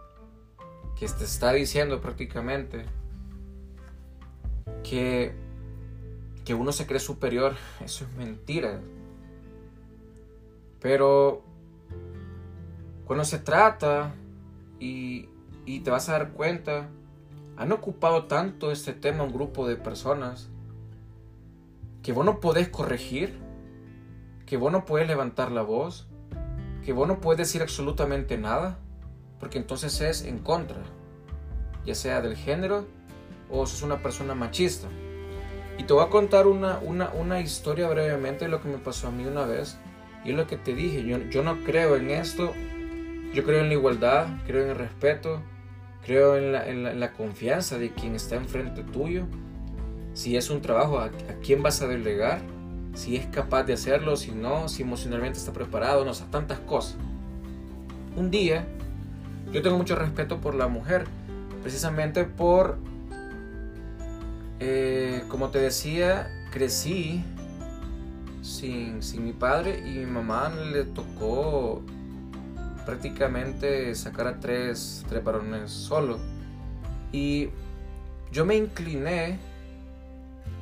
que 0.98 1.06
te 1.06 1.24
está 1.24 1.52
diciendo 1.52 2.00
prácticamente 2.00 2.84
que, 4.82 5.32
que 6.44 6.54
uno 6.54 6.72
se 6.72 6.86
cree 6.86 7.00
superior, 7.00 7.54
eso 7.84 8.04
es 8.04 8.16
mentira. 8.16 8.80
Pero 10.80 11.44
cuando 13.10 13.24
se 13.24 13.40
trata 13.40 14.14
y, 14.78 15.28
y 15.66 15.80
te 15.80 15.90
vas 15.90 16.08
a 16.08 16.12
dar 16.12 16.30
cuenta 16.30 16.88
han 17.56 17.72
ocupado 17.72 18.26
tanto 18.26 18.70
este 18.70 18.92
tema 18.92 19.24
un 19.24 19.32
grupo 19.32 19.66
de 19.66 19.74
personas 19.74 20.48
que 22.04 22.12
vos 22.12 22.24
no 22.24 22.38
podés 22.38 22.68
corregir, 22.68 23.36
que 24.46 24.56
vos 24.56 24.70
no 24.70 24.84
puedes 24.84 25.08
levantar 25.08 25.50
la 25.50 25.62
voz, 25.62 26.06
que 26.84 26.92
vos 26.92 27.08
no 27.08 27.18
puedes 27.18 27.38
decir 27.38 27.62
absolutamente 27.62 28.38
nada, 28.38 28.78
porque 29.40 29.58
entonces 29.58 30.00
es 30.00 30.22
en 30.22 30.38
contra, 30.38 30.78
ya 31.84 31.96
sea 31.96 32.20
del 32.20 32.36
género 32.36 32.86
o 33.50 33.66
sos 33.66 33.82
una 33.82 34.04
persona 34.04 34.36
machista. 34.36 34.86
Y 35.78 35.82
te 35.82 35.92
voy 35.92 36.04
a 36.04 36.10
contar 36.10 36.46
una, 36.46 36.78
una, 36.78 37.10
una 37.10 37.40
historia 37.40 37.88
brevemente 37.88 38.44
de 38.44 38.52
lo 38.52 38.62
que 38.62 38.68
me 38.68 38.78
pasó 38.78 39.08
a 39.08 39.10
mí 39.10 39.26
una 39.26 39.46
vez. 39.46 39.78
Y 40.24 40.30
es 40.30 40.36
lo 40.36 40.46
que 40.46 40.56
te 40.56 40.74
dije, 40.74 41.02
yo, 41.02 41.18
yo 41.18 41.42
no 41.42 41.64
creo 41.64 41.96
en 41.96 42.10
esto, 42.10 42.52
yo 43.32 43.44
creo 43.44 43.60
en 43.60 43.68
la 43.68 43.74
igualdad, 43.74 44.26
creo 44.46 44.64
en 44.64 44.70
el 44.70 44.76
respeto, 44.76 45.42
Creo 46.04 46.36
en 46.36 47.00
la, 47.00 47.12
confianza 47.12 47.78
de 47.78 47.90
quien 47.90 48.14
está 48.14 48.36
enfrente 48.36 48.82
tuyo. 48.82 49.26
Si 50.14 50.36
es 50.36 50.50
un 50.50 50.62
trabajo, 50.62 50.98
¿a, 50.98 51.10
quién 51.44 51.62
vas 51.62 51.82
a 51.82 51.88
delegar? 51.88 52.40
Si 52.94 53.16
es 53.16 53.26
capaz 53.26 53.64
de 53.64 53.74
hacerlo, 53.74 54.16
si 54.16 54.32
no, 54.32 54.68
si 54.68 54.82
emocionalmente 54.82 55.38
está 55.38 55.52
preparado, 55.52 56.04
no, 56.04 56.10
o 56.10 56.14
tantas 56.30 56.58
cosas. 56.60 56.96
Un 58.16 58.30
día, 58.30 58.66
yo 59.52 59.62
tengo 59.62 59.76
mucho 59.76 59.94
respeto 59.94 60.40
por 60.40 60.54
la 60.54 60.68
mujer, 60.68 61.04
precisamente 61.62 62.24
por, 62.24 62.78
eh, 64.58 65.22
como 65.28 65.50
te 65.50 65.58
decía, 65.58 66.28
crecí 66.50 67.22
sin, 68.42 69.02
sin 69.02 69.24
mi 69.24 69.32
padre 69.32 69.82
y 69.86 69.98
mi 69.98 70.06
mamá 70.06 70.50
le 70.72 70.84
tocó 70.84 71.82
prácticamente 72.84 73.94
sacar 73.94 74.26
a 74.26 74.40
tres, 74.40 75.04
tres 75.08 75.22
varones 75.22 75.70
solo. 75.70 76.18
Y 77.12 77.50
yo 78.32 78.44
me 78.44 78.56
incliné 78.56 79.38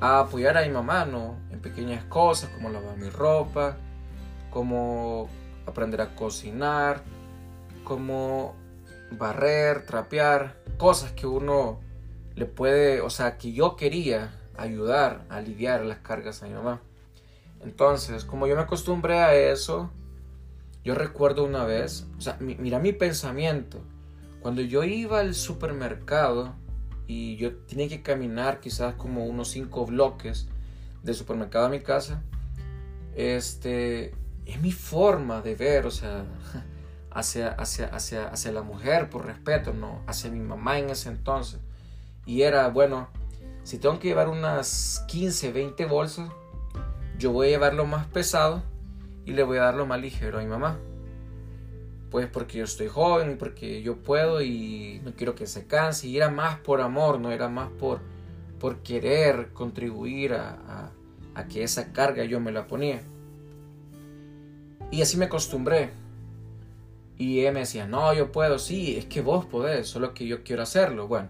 a 0.01 0.21
apoyar 0.21 0.57
a 0.57 0.63
mi 0.63 0.71
mamá, 0.71 1.05
¿no? 1.05 1.37
En 1.51 1.61
pequeñas 1.61 2.05
cosas, 2.05 2.51
como 2.51 2.71
lavar 2.71 2.97
mi 2.97 3.11
ropa, 3.11 3.77
como 4.51 5.29
aprender 5.67 6.01
a 6.01 6.15
cocinar, 6.15 7.03
como 7.85 8.55
barrer, 9.11 9.85
trapear, 9.87 10.57
cosas 10.77 11.13
que 11.13 11.27
uno 11.27 11.81
le 12.35 12.47
puede, 12.47 13.01
o 13.01 13.11
sea, 13.11 13.37
que 13.37 13.53
yo 13.53 13.77
quería 13.77 14.35
ayudar 14.57 15.25
a 15.29 15.37
aliviar 15.37 15.85
las 15.85 15.99
cargas 15.99 16.43
a 16.43 16.47
mi 16.47 16.55
mamá. 16.55 16.81
Entonces, 17.61 18.25
como 18.25 18.47
yo 18.47 18.55
me 18.55 18.63
acostumbré 18.63 19.19
a 19.19 19.35
eso, 19.35 19.91
yo 20.85 20.95
recuerdo 20.95 21.45
una 21.45 21.65
vez, 21.65 22.07
o 22.17 22.21
sea, 22.21 22.37
mira 22.41 22.79
mi 22.79 22.93
pensamiento. 22.93 23.83
Cuando 24.41 24.63
yo 24.63 24.85
iba 24.85 25.21
al 25.21 25.35
supermercado 25.35 26.55
y 27.07 27.37
yo 27.37 27.57
tenía 27.57 27.89
que 27.89 28.03
caminar 28.03 28.61
quizás 28.61 28.95
como 28.95 29.27
unos 29.27 29.49
cinco 29.49 29.85
bloques 29.87 30.49
del 31.03 31.15
supermercado 31.15 31.67
a 31.67 31.69
mi 31.69 31.81
casa, 31.81 32.23
este, 33.15 34.15
es 34.47 34.61
mi 34.61 34.73
forma 34.73 35.43
de 35.43 35.55
ver, 35.55 35.87
o 35.87 35.91
sea, 35.91 36.25
hacia, 37.11 37.49
hacia, 37.49 37.87
hacia, 37.89 38.29
hacia 38.29 38.53
la 38.53 38.63
mujer 38.63 39.11
por 39.11 39.27
respeto, 39.27 39.75
no, 39.75 40.03
hacia 40.07 40.31
mi 40.31 40.41
mamá 40.41 40.79
en 40.79 40.91
ese 40.91 41.09
entonces. 41.09 41.61
Y 42.25 42.43
era, 42.43 42.69
bueno, 42.69 43.09
si 43.65 43.79
tengo 43.79 43.99
que 43.99 44.09
llevar 44.09 44.29
unas 44.29 45.05
15, 45.09 45.53
20 45.53 45.85
bolsas, 45.87 46.31
yo 47.19 47.33
voy 47.33 47.49
a 47.49 47.51
llevar 47.51 47.75
lo 47.75 47.85
más 47.85 48.07
pesado 48.07 48.63
y 49.29 49.33
le 49.33 49.43
voy 49.43 49.59
a 49.59 49.65
dar 49.65 49.75
lo 49.75 49.85
más 49.85 50.01
ligero 50.01 50.39
a 50.39 50.43
mi 50.43 50.49
mamá. 50.49 50.79
Pues 52.11 52.27
porque 52.29 52.57
yo 52.57 52.65
estoy 52.65 52.89
joven, 52.89 53.37
porque 53.37 53.83
yo 53.83 53.99
puedo 53.99 54.41
y 54.41 55.03
no 55.05 55.13
quiero 55.13 55.35
que 55.35 55.47
se 55.47 55.67
canse. 55.67 56.09
Y 56.09 56.17
era 56.17 56.31
más 56.31 56.61
por 56.61 56.81
amor, 56.81 57.21
no 57.21 57.31
era 57.31 57.51
más 57.51 57.69
por, 57.69 58.01
por 58.59 58.79
querer 58.79 59.53
contribuir 59.53 60.33
a, 60.33 60.53
a, 60.67 60.93
a 61.35 61.47
que 61.47 61.63
esa 61.63 61.93
carga 61.93 62.25
yo 62.25 62.41
me 62.41 62.53
la 62.53 62.67
ponía. 62.67 63.03
Y 64.91 65.03
así 65.03 65.19
me 65.19 65.27
acostumbré. 65.27 65.91
Y 67.19 67.41
él 67.41 67.53
me 67.53 67.61
decía, 67.61 67.87
no, 67.87 68.15
yo 68.15 68.33
puedo, 68.33 68.59
sí, 68.59 68.97
es 68.97 69.05
que 69.05 69.21
vos 69.21 69.45
podés, 69.45 69.89
solo 69.89 70.15
que 70.15 70.27
yo 70.27 70.43
quiero 70.43 70.63
hacerlo. 70.63 71.07
Bueno, 71.07 71.29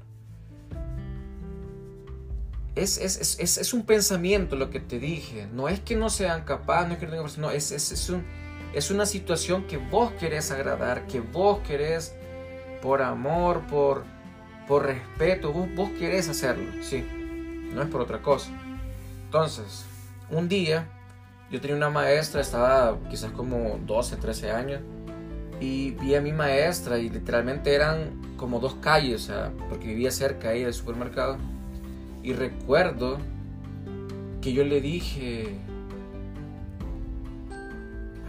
es, 2.83 2.99
es, 2.99 3.39
es, 3.39 3.59
es 3.59 3.75
un 3.75 3.85
pensamiento 3.85 4.57
lo 4.57 4.71
que 4.71 4.81
te 4.81 4.99
dije. 4.99 5.49
No 5.53 5.69
es 5.69 5.81
que 5.81 5.97
no 5.97 6.11
sean 6.11 6.45
capaces, 6.45 6.89
no 6.89 6.95
es 6.95 7.01
que 7.01 7.07
no 7.07 7.13
tengan 7.13 7.41
no, 7.41 7.51
es, 7.51 7.73
es, 7.73 8.11
un, 8.11 8.25
es 8.75 8.91
una 8.91 9.07
situación 9.07 9.67
que 9.67 9.77
vos 9.77 10.13
querés 10.13 10.51
agradar, 10.51 11.07
que 11.07 11.21
vos 11.21 11.61
querés 11.67 12.15
por 12.83 13.03
amor, 13.03 13.67
por, 13.67 14.05
por 14.67 14.87
respeto, 14.87 15.53
vos, 15.53 15.69
vos 15.75 15.91
querés 15.99 16.29
hacerlo, 16.29 16.71
sí, 16.83 17.05
no 17.73 17.83
es 17.83 17.89
por 17.89 18.01
otra 18.01 18.23
cosa. 18.23 18.51
Entonces, 19.25 19.85
un 20.31 20.49
día 20.49 20.89
yo 21.51 21.61
tenía 21.61 21.77
una 21.77 21.91
maestra, 21.91 22.41
estaba 22.41 22.99
quizás 23.11 23.33
como 23.33 23.79
12, 23.87 24.17
13 24.17 24.51
años, 24.51 24.81
y 25.61 25.93
vi 25.93 26.15
a 26.15 26.21
mi 26.21 26.33
maestra 26.33 26.99
y 26.99 27.09
literalmente 27.09 27.75
eran 27.75 28.37
como 28.37 28.61
dos 28.61 28.77
calles, 28.77 29.23
o 29.23 29.27
sea, 29.27 29.53
porque 29.69 29.89
vivía 29.89 30.11
cerca 30.11 30.51
ahí 30.51 30.63
del 30.63 30.75
supermercado. 30.75 31.39
Y 32.23 32.33
recuerdo 32.33 33.19
que 34.41 34.53
yo 34.53 34.65
le 34.65 34.81
dije, 34.81 35.57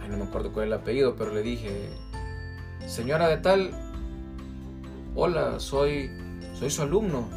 ay, 0.02 0.08
no 0.08 0.16
me 0.16 0.24
acuerdo 0.24 0.52
cuál 0.52 0.66
es 0.66 0.72
el 0.72 0.80
apellido, 0.80 1.16
pero 1.16 1.34
le 1.34 1.42
dije, 1.42 1.90
señora 2.86 3.28
de 3.28 3.36
tal, 3.38 3.70
hola, 5.14 5.60
soy, 5.60 6.10
soy 6.54 6.70
su 6.70 6.82
alumno. 6.82 7.28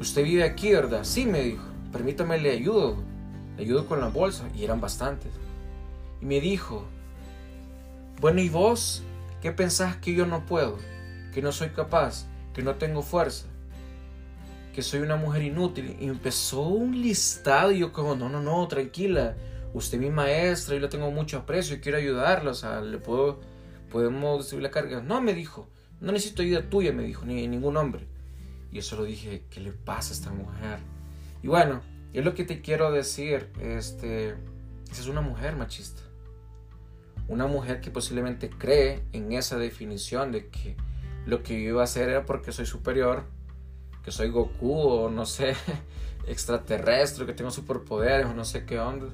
Usted 0.00 0.24
vive 0.24 0.44
aquí, 0.44 0.72
¿verdad? 0.72 1.04
Sí, 1.04 1.26
me 1.26 1.40
dijo, 1.40 1.64
permítame, 1.92 2.38
le 2.38 2.50
ayudo 2.50 3.12
le 3.56 3.64
ayudo 3.64 3.86
con 3.86 4.00
la 4.00 4.08
bolsa 4.08 4.48
y 4.54 4.64
eran 4.64 4.80
bastantes. 4.80 5.32
Y 6.20 6.26
me 6.26 6.40
dijo, 6.40 6.84
bueno, 8.20 8.40
¿y 8.40 8.48
vos 8.48 9.02
qué 9.40 9.52
pensás 9.52 9.96
que 9.96 10.14
yo 10.14 10.26
no 10.26 10.46
puedo? 10.46 10.78
Que 11.34 11.42
no 11.42 11.52
soy 11.52 11.70
capaz, 11.70 12.26
que 12.54 12.62
no 12.62 12.76
tengo 12.76 13.02
fuerza, 13.02 13.46
que 14.72 14.82
soy 14.82 15.00
una 15.00 15.16
mujer 15.16 15.42
inútil. 15.42 15.96
Y 16.00 16.06
empezó 16.06 16.62
un 16.62 17.00
listado 17.00 17.72
y 17.72 17.80
yo 17.80 17.92
como, 17.92 18.14
no, 18.14 18.28
no, 18.28 18.40
no, 18.40 18.66
tranquila, 18.68 19.36
usted 19.74 19.98
es 19.98 20.02
mi 20.02 20.10
maestra, 20.10 20.74
yo 20.74 20.80
le 20.80 20.88
tengo 20.88 21.10
mucho 21.10 21.38
aprecio 21.38 21.76
y 21.76 21.80
quiero 21.80 21.98
ayudarla, 21.98 22.50
o 22.50 22.54
sea, 22.54 22.80
le 22.80 22.98
puedo, 22.98 23.40
podemos 23.90 24.38
distribuir 24.38 24.64
la 24.64 24.70
carga. 24.70 25.00
No, 25.00 25.20
me 25.20 25.34
dijo, 25.34 25.68
no 26.00 26.12
necesito 26.12 26.42
ayuda 26.42 26.68
tuya, 26.68 26.92
me 26.92 27.04
dijo, 27.04 27.24
ni 27.24 27.46
ningún 27.46 27.76
hombre. 27.76 28.06
Y 28.70 28.76
yo 28.76 28.82
solo 28.82 29.04
dije, 29.04 29.44
¿qué 29.50 29.60
le 29.60 29.72
pasa 29.72 30.10
a 30.10 30.16
esta 30.16 30.30
mujer? 30.32 30.78
Y 31.42 31.48
bueno, 31.48 31.82
es 32.12 32.24
lo 32.24 32.34
que 32.34 32.44
te 32.44 32.60
quiero 32.60 32.90
decir, 32.90 33.48
este, 33.60 34.34
es 34.90 35.06
una 35.06 35.20
mujer 35.20 35.56
machista. 35.56 36.02
Una 37.28 37.46
mujer 37.46 37.80
que 37.80 37.90
posiblemente 37.90 38.50
cree 38.50 39.02
en 39.12 39.32
esa 39.32 39.58
definición 39.58 40.32
de 40.32 40.48
que 40.48 40.76
lo 41.24 41.42
que 41.42 41.62
yo 41.62 41.70
iba 41.70 41.80
a 41.82 41.84
hacer 41.84 42.08
era 42.08 42.26
porque 42.26 42.52
soy 42.52 42.66
superior, 42.66 43.24
que 44.04 44.10
soy 44.10 44.30
Goku 44.30 44.72
o 44.72 45.10
no 45.10 45.26
sé, 45.26 45.54
extraterrestre, 46.26 47.26
que 47.26 47.32
tengo 47.32 47.50
superpoderes 47.50 48.26
o 48.26 48.34
no 48.34 48.44
sé 48.44 48.64
qué 48.64 48.78
onda. 48.78 49.08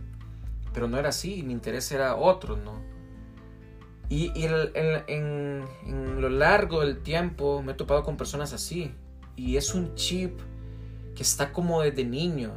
Pero 0.73 0.89
no 0.89 0.99
era 0.99 1.09
así, 1.11 1.43
mi 1.43 1.53
interés 1.53 1.91
era 1.93 2.17
otro, 2.17 2.57
¿no? 2.57 2.83
Y, 4.11 4.33
en, 4.45 5.65
en 5.87 6.21
lo 6.21 6.31
largo 6.31 6.81
del 6.81 7.03
tiempo 7.03 7.63
me 7.63 7.73
he 7.73 7.75
topado 7.75 8.03
con 8.05 8.17
personas 8.17 8.53
así. 8.53 8.93
Y 9.37 9.57
es 9.57 9.75
un 9.75 9.95
chip 9.95 10.41
que 11.15 11.23
está 11.23 11.53
como 11.53 11.83
desde 11.83 12.05
niño. 12.05 12.53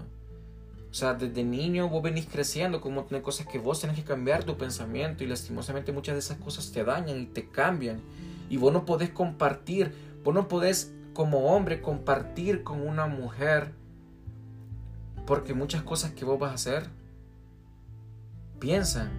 O 0.91 0.93
sea, 0.93 1.13
desde 1.13 1.43
niño 1.43 1.89
vos 1.89 2.03
venís 2.03 2.25
creciendo 2.25 2.81
montón 2.81 3.17
de 3.17 3.21
cosas 3.21 3.47
que 3.47 3.59
vos 3.59 3.79
tenés 3.79 3.95
que 3.95 4.03
cambiar 4.03 4.43
tu 4.43 4.57
pensamiento 4.57 5.23
y 5.23 5.27
lastimosamente 5.27 5.91
muchas 5.93 6.15
de 6.15 6.19
esas 6.19 6.37
cosas 6.37 6.71
te 6.71 6.83
dañan 6.83 7.19
y 7.19 7.25
te 7.25 7.47
cambian. 7.49 8.01
Y 8.49 8.57
vos 8.57 8.73
no 8.73 8.85
podés 8.85 9.09
compartir, 9.09 9.93
vos 10.23 10.33
no 10.33 10.47
podés 10.47 10.93
como 11.13 11.53
hombre 11.53 11.81
compartir 11.81 12.63
con 12.63 12.81
una 12.85 13.07
mujer 13.07 13.71
porque 15.25 15.53
muchas 15.53 15.83
cosas 15.83 16.11
que 16.11 16.25
vos 16.25 16.39
vas 16.39 16.51
a 16.51 16.55
hacer 16.55 16.89
piensan 18.59 19.09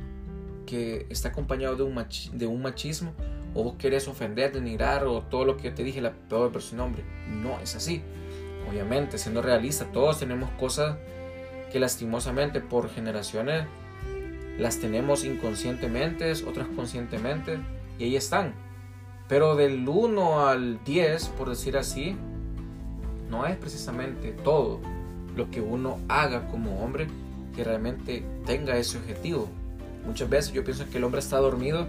que 0.66 1.06
está 1.10 1.28
acompañado 1.28 1.76
de 1.76 1.82
un, 1.82 2.06
de 2.32 2.46
un 2.46 2.62
machismo 2.62 3.12
o 3.54 3.64
vos 3.64 3.74
querés 3.78 4.08
ofender, 4.08 4.52
denigrar 4.52 5.04
o 5.04 5.22
todo 5.22 5.44
lo 5.44 5.56
que 5.56 5.64
yo 5.64 5.74
te 5.74 5.84
dije, 5.84 6.00
la 6.00 6.12
peor 6.12 6.52
versión 6.52 6.80
hombre. 6.80 7.04
No 7.28 7.60
es 7.60 7.76
así. 7.76 8.02
Obviamente, 8.70 9.18
siendo 9.18 9.42
realista, 9.42 9.84
todos 9.92 10.18
tenemos 10.18 10.50
cosas 10.52 10.96
que 11.70 11.78
lastimosamente 11.78 12.60
por 12.60 12.88
generaciones 12.88 13.66
las 14.58 14.78
tenemos 14.78 15.24
inconscientemente, 15.24 16.32
otras 16.46 16.68
conscientemente, 16.68 17.58
y 17.98 18.04
ahí 18.04 18.16
están. 18.16 18.54
Pero 19.32 19.56
del 19.56 19.88
1 19.88 20.46
al 20.46 20.84
10, 20.84 21.28
por 21.28 21.48
decir 21.48 21.78
así, 21.78 22.14
no 23.30 23.46
es 23.46 23.56
precisamente 23.56 24.32
todo 24.32 24.78
lo 25.34 25.50
que 25.50 25.62
uno 25.62 25.98
haga 26.06 26.48
como 26.48 26.84
hombre 26.84 27.08
que 27.56 27.64
realmente 27.64 28.22
tenga 28.44 28.76
ese 28.76 28.98
objetivo. 28.98 29.48
Muchas 30.04 30.28
veces 30.28 30.52
yo 30.52 30.62
pienso 30.64 30.84
que 30.90 30.98
el 30.98 31.04
hombre 31.04 31.20
está 31.20 31.38
dormido 31.38 31.86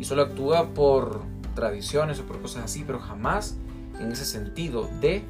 y 0.00 0.04
solo 0.04 0.22
actúa 0.22 0.70
por 0.70 1.20
tradiciones 1.54 2.18
o 2.18 2.24
por 2.24 2.42
cosas 2.42 2.64
así, 2.64 2.82
pero 2.84 2.98
jamás 2.98 3.56
en 4.00 4.10
ese 4.10 4.24
sentido 4.24 4.90
de 5.00 5.22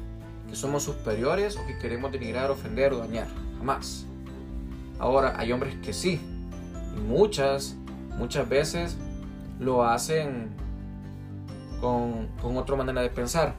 que 0.49 0.55
somos 0.55 0.81
superiores 0.81 1.57
o 1.57 1.67
que 1.67 1.77
queremos 1.77 2.11
denigrar, 2.11 2.49
ofender 2.49 2.91
o 2.93 2.97
dañar 2.97 3.27
más. 3.63 4.07
Ahora, 4.97 5.35
hay 5.37 5.51
hombres 5.51 5.75
que 5.83 5.93
sí. 5.93 6.19
Y 6.97 7.01
muchas, 7.01 7.75
muchas 8.17 8.49
veces 8.49 8.97
lo 9.59 9.85
hacen 9.85 10.59
con, 11.81 12.57
otra 12.57 12.75
manera 12.75 13.01
de 13.01 13.09
pensar. 13.09 13.55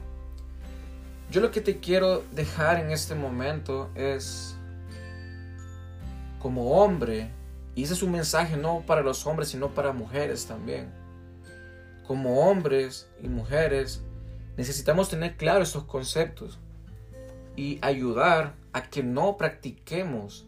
Yo 1.29 1.41
lo 1.41 1.51
que 1.51 1.61
te 1.61 1.79
quiero 1.79 2.23
dejar 2.31 2.79
en 2.79 2.91
este 2.91 3.15
momento 3.15 3.89
es, 3.95 4.55
como 6.39 6.71
hombre, 6.79 7.29
y 7.75 7.83
ese 7.83 7.93
es 7.93 8.03
un 8.03 8.11
mensaje 8.11 8.55
no 8.55 8.83
para 8.85 9.01
los 9.01 9.27
hombres, 9.27 9.49
sino 9.49 9.69
para 9.69 9.91
mujeres 9.91 10.45
también. 10.45 10.91
Como 12.07 12.47
hombres 12.47 13.09
y 13.21 13.27
mujeres, 13.27 14.03
necesitamos 14.57 15.09
tener 15.09 15.35
claro 15.35 15.63
estos 15.63 15.83
conceptos 15.83 16.59
y 17.55 17.79
ayudar 17.81 18.55
a 18.71 18.83
que 18.83 19.03
no 19.03 19.37
practiquemos, 19.37 20.45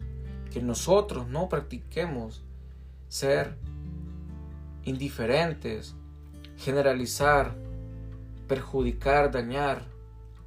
que 0.52 0.62
nosotros 0.62 1.28
no 1.28 1.48
practiquemos 1.48 2.42
ser 3.08 3.56
indiferentes, 4.84 5.94
generalizar, 6.56 7.54
perjudicar, 8.46 9.30
dañar 9.30 9.84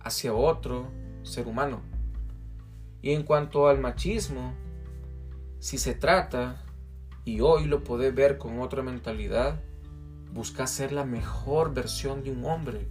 hacia 0.02 0.34
otro 0.34 0.90
ser 1.24 1.48
humano. 1.48 1.82
Y 3.02 3.12
en 3.12 3.24
cuanto 3.24 3.68
al 3.68 3.80
machismo, 3.80 4.54
si 5.60 5.78
se 5.78 5.94
trata, 5.94 6.64
y 7.26 7.42
hoy 7.42 7.66
lo 7.66 7.84
podés 7.84 8.14
ver 8.14 8.38
con 8.38 8.60
otra 8.60 8.82
mentalidad, 8.82 9.62
busca 10.34 10.68
ser 10.68 10.92
la 10.92 11.06
mejor 11.06 11.74
versión 11.74 12.24
de 12.24 12.32
un 12.32 12.46
hombre 12.46 12.88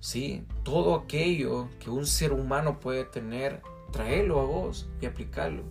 ¿sí? 0.00 0.46
Todo 0.64 0.94
aquello 0.94 1.68
que 1.78 1.90
un 1.90 2.06
ser 2.06 2.32
humano 2.32 2.80
puede 2.80 3.04
tener, 3.04 3.62
tráelo 3.92 4.40
a 4.40 4.44
vos 4.44 4.88
y 5.00 5.06
aplicarlo. 5.06 5.62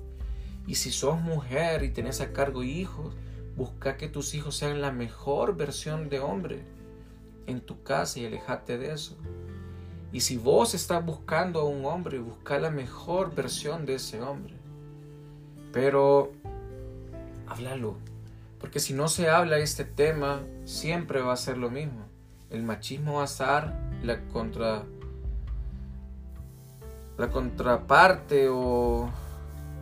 Y 0.68 0.76
si 0.76 0.92
sos 0.92 1.20
mujer 1.20 1.84
y 1.84 1.90
tenés 1.90 2.22
a 2.22 2.32
cargo 2.32 2.64
hijos, 2.64 3.16
busca 3.58 3.98
que 3.98 4.08
tus 4.08 4.36
hijos 4.36 4.56
sean 4.56 4.82
la 4.82 4.92
mejor 4.92 5.58
versión 5.58 6.10
de 6.10 6.20
hombre 6.20 6.64
en 7.50 7.62
tu 7.62 7.84
casa 7.84 8.20
y 8.20 8.26
alejate 8.26 8.78
de 8.78 8.94
eso. 8.94 9.18
Y 10.12 10.22
si 10.22 10.38
vos 10.38 10.74
estás 10.74 11.06
buscando 11.06 11.60
a 11.60 11.66
un 11.66 11.86
hombre, 11.86 12.20
busca 12.20 12.58
la 12.60 12.72
mejor 12.72 13.36
versión 13.36 13.86
de 13.86 13.96
ese 13.96 14.22
hombre. 14.22 14.56
Pero 15.72 16.32
háblalo, 17.48 17.96
porque 18.60 18.80
si 18.80 18.94
no 18.94 19.08
se 19.08 19.30
habla 19.30 19.60
este 19.60 19.86
tema, 19.86 20.42
siempre 20.66 21.22
va 21.22 21.34
a 21.34 21.38
ser 21.38 21.58
lo 21.58 21.70
mismo. 21.70 22.06
El 22.50 22.64
machismo 22.64 23.16
va 23.16 23.22
a 23.24 23.26
estar 23.26 23.80
la 24.04 24.22
contra 24.28 24.84
la 27.18 27.30
contraparte 27.30 28.48
o, 28.48 29.10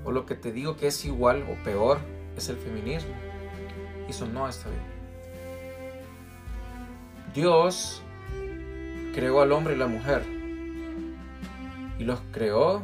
o 0.04 0.12
lo 0.12 0.26
que 0.26 0.34
te 0.34 0.52
digo 0.52 0.76
que 0.76 0.88
es 0.88 1.06
igual 1.06 1.44
o 1.44 1.64
peor 1.64 2.00
es 2.36 2.50
el 2.50 2.58
feminismo. 2.58 3.14
Y 4.08 4.12
eso 4.12 4.26
no 4.26 4.50
está 4.50 4.70
bien. 4.70 4.97
Dios 7.38 8.02
creó 9.14 9.42
al 9.42 9.52
hombre 9.52 9.76
y 9.76 9.78
la 9.78 9.86
mujer. 9.86 10.24
Y 12.00 12.04
los 12.04 12.20
creó. 12.32 12.82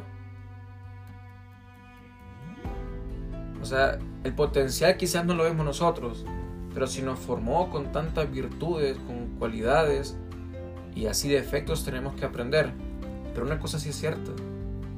O 3.59 3.65
sea, 3.65 3.97
el 4.23 4.35
potencial 4.35 4.95
quizás 4.95 5.25
no 5.25 5.33
lo 5.33 5.45
vemos 5.45 5.65
nosotros, 5.65 6.23
pero 6.71 6.85
si 6.85 7.01
nos 7.01 7.17
formó 7.17 7.71
con 7.71 7.91
tantas 7.91 8.31
virtudes, 8.31 8.95
con 9.07 9.39
cualidades 9.39 10.19
y 10.93 11.07
así 11.07 11.29
defectos 11.29 11.83
tenemos 11.83 12.13
que 12.13 12.25
aprender. 12.25 12.73
Pero 13.33 13.47
una 13.47 13.57
cosa 13.57 13.79
sí 13.79 13.89
es 13.89 13.95
cierta, 13.95 14.33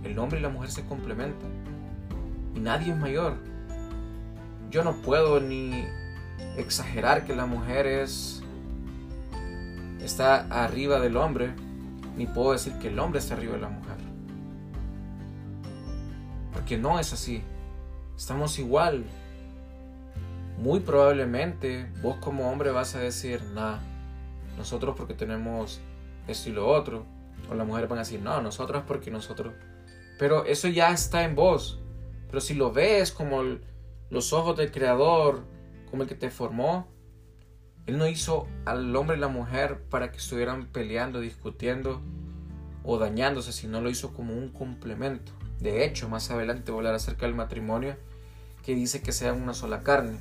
el 0.03 0.19
hombre 0.19 0.39
y 0.39 0.41
la 0.41 0.49
mujer 0.49 0.69
se 0.69 0.83
complementan. 0.83 1.49
Y 2.55 2.59
nadie 2.59 2.91
es 2.91 2.97
mayor. 2.97 3.37
Yo 4.69 4.83
no 4.83 5.01
puedo 5.01 5.39
ni 5.39 5.85
exagerar 6.57 7.23
que 7.23 7.33
la 7.33 7.45
mujer 7.45 7.87
es 7.87 8.41
está 10.05 10.47
arriba 10.63 10.99
del 10.99 11.17
hombre, 11.17 11.53
ni 12.15 12.27
puedo 12.27 12.51
decir 12.51 12.73
que 12.79 12.87
el 12.87 12.99
hombre 12.99 13.19
está 13.19 13.33
arriba 13.33 13.55
de 13.55 13.61
la 13.61 13.69
mujer. 13.69 13.97
Porque 16.53 16.77
no 16.77 16.99
es 16.99 17.11
así. 17.11 17.41
Estamos 18.15 18.57
igual. 18.59 19.03
Muy 20.57 20.79
probablemente 20.79 21.91
vos 22.01 22.17
como 22.17 22.49
hombre 22.49 22.71
vas 22.71 22.95
a 22.95 22.99
decir, 22.99 23.41
nada, 23.53 23.81
nosotros 24.57 24.95
porque 24.95 25.13
tenemos 25.13 25.81
esto 26.27 26.49
y 26.49 26.53
lo 26.53 26.67
otro. 26.67 27.05
O 27.49 27.55
la 27.55 27.65
mujer 27.65 27.87
van 27.87 27.99
a 27.99 28.01
decir, 28.03 28.21
no, 28.21 28.41
nosotros 28.41 28.83
porque 28.87 29.11
nosotros. 29.11 29.53
Pero 30.17 30.45
eso 30.45 30.67
ya 30.69 30.91
está 30.91 31.23
en 31.23 31.35
vos. 31.35 31.81
Pero 32.27 32.39
si 32.39 32.53
lo 32.53 32.71
ves 32.71 33.11
como 33.11 33.43
los 34.09 34.33
ojos 34.33 34.55
del 34.55 34.71
Creador, 34.71 35.43
como 35.89 36.03
el 36.03 36.09
que 36.09 36.15
te 36.15 36.29
formó, 36.29 36.87
Él 37.85 37.97
no 37.97 38.07
hizo 38.07 38.47
al 38.65 38.95
hombre 38.95 39.17
y 39.17 39.19
la 39.19 39.27
mujer 39.27 39.81
para 39.89 40.11
que 40.11 40.17
estuvieran 40.17 40.67
peleando, 40.67 41.19
discutiendo 41.19 42.01
o 42.83 42.97
dañándose, 42.97 43.51
sino 43.51 43.81
lo 43.81 43.89
hizo 43.89 44.13
como 44.13 44.33
un 44.33 44.49
complemento. 44.49 45.31
De 45.59 45.85
hecho, 45.85 46.09
más 46.09 46.31
adelante 46.31 46.71
voy 46.71 46.79
a 46.79 46.81
hablar 46.81 46.95
acerca 46.95 47.25
del 47.25 47.35
matrimonio, 47.35 47.95
que 48.63 48.75
dice 48.75 49.01
que 49.01 49.11
sean 49.11 49.41
una 49.41 49.53
sola 49.53 49.83
carne. 49.83 50.17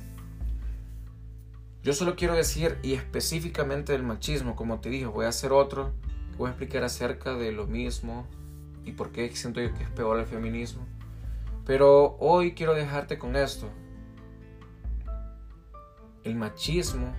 Yo 1.83 1.93
solo 1.93 2.15
quiero 2.15 2.35
decir, 2.35 2.77
y 2.83 2.93
específicamente 2.93 3.93
del 3.93 4.03
machismo, 4.03 4.55
como 4.55 4.79
te 4.79 4.89
dije, 4.89 5.05
voy 5.05 5.25
a 5.25 5.29
hacer 5.29 5.51
otro, 5.51 5.93
voy 6.37 6.47
a 6.47 6.51
explicar 6.51 6.83
acerca 6.83 7.33
de 7.33 7.51
lo 7.51 7.67
mismo 7.67 8.27
y 8.83 8.91
por 8.91 9.11
qué 9.11 9.29
siento 9.35 9.61
yo 9.61 9.73
que 9.73 9.83
es 9.83 9.89
peor 9.89 10.19
el 10.19 10.25
feminismo. 10.25 10.85
Pero 11.65 12.17
hoy 12.19 12.53
quiero 12.53 12.75
dejarte 12.75 13.17
con 13.17 13.35
esto. 13.35 13.69
El 16.23 16.35
machismo 16.35 17.13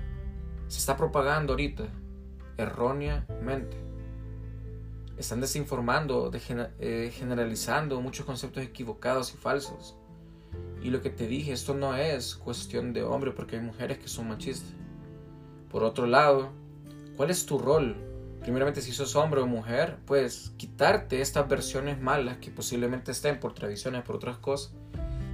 se 0.69 0.79
está 0.79 0.97
propagando 0.97 1.53
ahorita 1.53 1.85
erróneamente. 2.57 3.77
Están 5.17 5.41
desinformando, 5.41 6.31
eh, 6.79 7.11
generalizando 7.15 8.01
muchos 8.01 8.27
conceptos 8.27 8.63
equivocados 8.63 9.33
y 9.33 9.37
falsos. 9.37 9.97
Y 10.83 10.91
lo 10.91 11.01
que 11.01 11.11
te 11.11 11.27
dije, 11.27 11.53
esto 11.53 11.75
no 11.75 11.97
es 11.97 12.35
cuestión 12.37 12.93
de 12.93 13.03
hombre 13.03 13.33
porque 13.33 13.57
hay 13.57 13.63
mujeres 13.63 13.99
que 13.99 14.09
son 14.09 14.29
machistas. 14.29 14.75
Por 15.71 15.83
otro 15.83 16.07
lado, 16.07 16.51
¿cuál 17.17 17.31
es 17.31 17.47
tu 17.47 17.59
rol 17.59 17.97
primeramente 18.47 18.81
si 18.81 18.93
sos 18.93 19.17
hombre 19.17 19.41
o 19.41 19.47
mujer, 19.49 19.99
pues 20.07 20.53
quitarte 20.57 21.21
estas 21.21 21.49
versiones 21.49 22.01
malas 22.01 22.37
que 22.37 22.53
posiblemente 22.53 23.11
estén 23.11 23.41
por 23.41 23.55
tradiciones, 23.55 24.05
por 24.05 24.15
otras 24.15 24.39
cosas. 24.39 24.73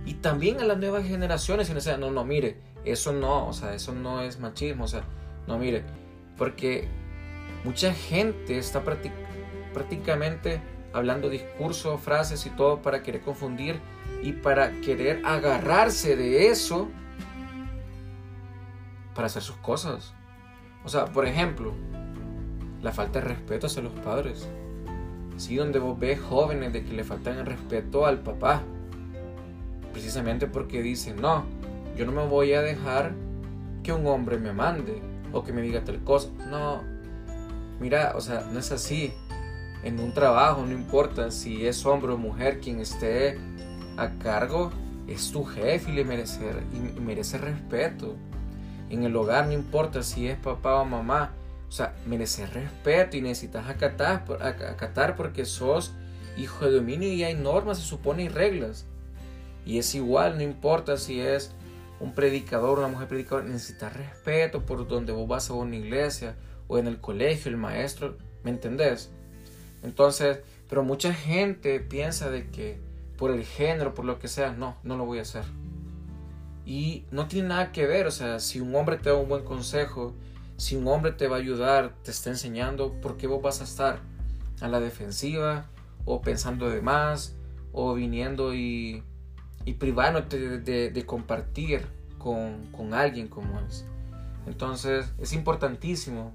Y 0.06 0.14
también 0.14 0.60
a 0.60 0.64
las 0.64 0.78
nuevas 0.78 1.06
generaciones, 1.06 1.68
y 1.68 1.74
no, 1.74 1.98
no, 1.98 2.10
no, 2.10 2.24
mire, 2.24 2.56
eso 2.86 3.12
no, 3.12 3.48
o 3.48 3.52
sea, 3.52 3.74
eso 3.74 3.92
no 3.92 4.22
es 4.22 4.40
machismo, 4.40 4.84
o 4.84 4.88
sea, 4.88 5.04
no, 5.46 5.58
mire, 5.58 5.84
porque 6.36 6.88
mucha 7.64 7.92
gente 7.92 8.58
está 8.58 8.82
prácticamente 9.72 10.60
hablando 10.92 11.28
discursos, 11.28 12.00
frases 12.00 12.46
y 12.46 12.50
todo 12.50 12.82
para 12.82 13.02
querer 13.02 13.22
confundir 13.22 13.80
y 14.22 14.32
para 14.32 14.70
querer 14.80 15.22
agarrarse 15.24 16.16
de 16.16 16.48
eso 16.48 16.88
para 19.14 19.26
hacer 19.26 19.42
sus 19.42 19.56
cosas. 19.56 20.14
O 20.84 20.88
sea, 20.88 21.06
por 21.06 21.26
ejemplo, 21.26 21.72
la 22.82 22.92
falta 22.92 23.20
de 23.20 23.26
respeto 23.26 23.66
hacia 23.66 23.82
los 23.82 23.92
padres. 23.92 24.48
Sí, 25.36 25.56
donde 25.56 25.78
vos 25.78 25.98
ves 25.98 26.20
jóvenes 26.20 26.72
de 26.72 26.84
que 26.84 26.92
le 26.92 27.04
faltan 27.04 27.38
el 27.38 27.46
respeto 27.46 28.06
al 28.06 28.20
papá. 28.20 28.62
Precisamente 29.92 30.46
porque 30.46 30.82
dicen, 30.82 31.20
no, 31.20 31.44
yo 31.96 32.06
no 32.06 32.12
me 32.12 32.26
voy 32.26 32.54
a 32.54 32.62
dejar 32.62 33.12
que 33.82 33.92
un 33.92 34.06
hombre 34.06 34.38
me 34.38 34.52
mande 34.52 35.02
o 35.32 35.42
que 35.42 35.52
me 35.52 35.62
diga 35.62 35.84
tal 35.84 36.02
cosa. 36.04 36.28
No, 36.50 36.82
mira, 37.80 38.12
o 38.16 38.20
sea, 38.20 38.46
no 38.52 38.58
es 38.58 38.72
así. 38.72 39.12
En 39.82 39.98
un 39.98 40.12
trabajo, 40.12 40.64
no 40.64 40.72
importa 40.72 41.30
si 41.30 41.66
es 41.66 41.84
hombre 41.84 42.12
o 42.12 42.18
mujer 42.18 42.60
quien 42.60 42.78
esté 42.78 43.38
a 43.96 44.10
cargo, 44.18 44.70
es 45.08 45.32
tu 45.32 45.44
jefe 45.44 45.90
y 45.90 45.94
le 45.94 46.04
merece, 46.04 46.38
y 46.72 47.00
merece 47.00 47.38
respeto. 47.38 48.14
En 48.90 49.04
el 49.04 49.16
hogar, 49.16 49.46
no 49.46 49.52
importa 49.52 50.02
si 50.02 50.28
es 50.28 50.38
papá 50.38 50.80
o 50.80 50.84
mamá, 50.84 51.32
o 51.68 51.72
sea, 51.72 51.94
mereces 52.06 52.52
respeto 52.52 53.16
y 53.16 53.22
necesitas 53.22 53.68
acatar, 53.68 54.24
acatar 54.42 55.16
porque 55.16 55.46
sos 55.46 55.94
hijo 56.36 56.66
de 56.66 56.72
dominio 56.72 57.08
y 57.08 57.24
hay 57.24 57.34
normas, 57.34 57.78
se 57.78 57.84
supone, 57.84 58.24
y 58.24 58.28
reglas. 58.28 58.86
Y 59.64 59.78
es 59.78 59.94
igual, 59.94 60.36
no 60.36 60.42
importa 60.42 60.96
si 60.96 61.20
es 61.20 61.54
un 62.02 62.14
predicador, 62.14 62.80
una 62.80 62.88
mujer 62.88 63.06
predicadora, 63.06 63.46
necesitas 63.46 63.96
respeto 63.96 64.66
por 64.66 64.88
donde 64.88 65.12
vos 65.12 65.28
vas 65.28 65.48
a 65.50 65.54
una 65.54 65.76
iglesia 65.76 66.34
o 66.66 66.76
en 66.76 66.88
el 66.88 67.00
colegio, 67.00 67.48
el 67.48 67.56
maestro, 67.56 68.16
¿me 68.42 68.50
entendés? 68.50 69.12
Entonces, 69.84 70.40
pero 70.68 70.82
mucha 70.82 71.14
gente 71.14 71.78
piensa 71.78 72.28
de 72.28 72.50
que 72.50 72.80
por 73.16 73.30
el 73.30 73.44
género, 73.44 73.94
por 73.94 74.04
lo 74.04 74.18
que 74.18 74.26
sea, 74.26 74.52
no, 74.52 74.76
no 74.82 74.96
lo 74.96 75.06
voy 75.06 75.20
a 75.20 75.22
hacer. 75.22 75.44
Y 76.66 77.04
no 77.12 77.28
tiene 77.28 77.48
nada 77.50 77.70
que 77.70 77.86
ver, 77.86 78.08
o 78.08 78.10
sea, 78.10 78.40
si 78.40 78.60
un 78.60 78.74
hombre 78.74 78.96
te 78.96 79.10
da 79.10 79.14
un 79.14 79.28
buen 79.28 79.44
consejo, 79.44 80.12
si 80.56 80.74
un 80.74 80.88
hombre 80.88 81.12
te 81.12 81.28
va 81.28 81.36
a 81.36 81.38
ayudar, 81.38 81.94
te 82.02 82.10
está 82.10 82.30
enseñando, 82.30 83.00
¿por 83.00 83.16
qué 83.16 83.28
vos 83.28 83.40
vas 83.40 83.60
a 83.60 83.64
estar 83.64 84.00
a 84.60 84.66
la 84.66 84.80
defensiva 84.80 85.66
o 86.04 86.20
pensando 86.20 86.68
de 86.68 86.82
más 86.82 87.36
o 87.72 87.94
viniendo 87.94 88.54
y, 88.54 89.04
y 89.64 89.74
privándote 89.74 90.58
de, 90.58 91.06
compartir 91.06 91.86
con, 92.18 92.94
alguien 92.94 93.28
como 93.28 93.60
es? 93.60 93.84
Entonces 94.46 95.12
es 95.18 95.32
importantísimo. 95.32 96.32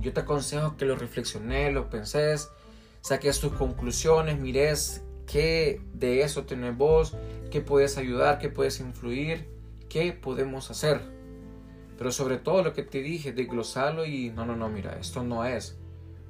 Yo 0.00 0.12
te 0.12 0.20
aconsejo 0.20 0.76
que 0.76 0.84
lo 0.84 0.96
reflexiones, 0.96 1.74
lo 1.74 1.90
penses, 1.90 2.50
saques 3.00 3.40
tus 3.40 3.52
conclusiones, 3.52 4.38
mires 4.38 5.02
qué 5.26 5.82
de 5.92 6.22
eso 6.22 6.44
tenés 6.44 6.76
vos, 6.76 7.16
qué 7.50 7.60
puedes 7.60 7.98
ayudar, 7.98 8.38
qué 8.38 8.48
puedes 8.48 8.80
influir, 8.80 9.48
qué 9.88 10.12
podemos 10.12 10.70
hacer. 10.70 11.00
Pero 11.98 12.12
sobre 12.12 12.38
todo 12.38 12.62
lo 12.62 12.72
que 12.72 12.84
te 12.84 13.02
dije, 13.02 13.32
de 13.32 13.44
glosarlo 13.44 14.06
y 14.06 14.30
no, 14.30 14.46
no, 14.46 14.54
no, 14.54 14.68
mira, 14.68 14.96
esto 14.98 15.24
no 15.24 15.44
es. 15.44 15.76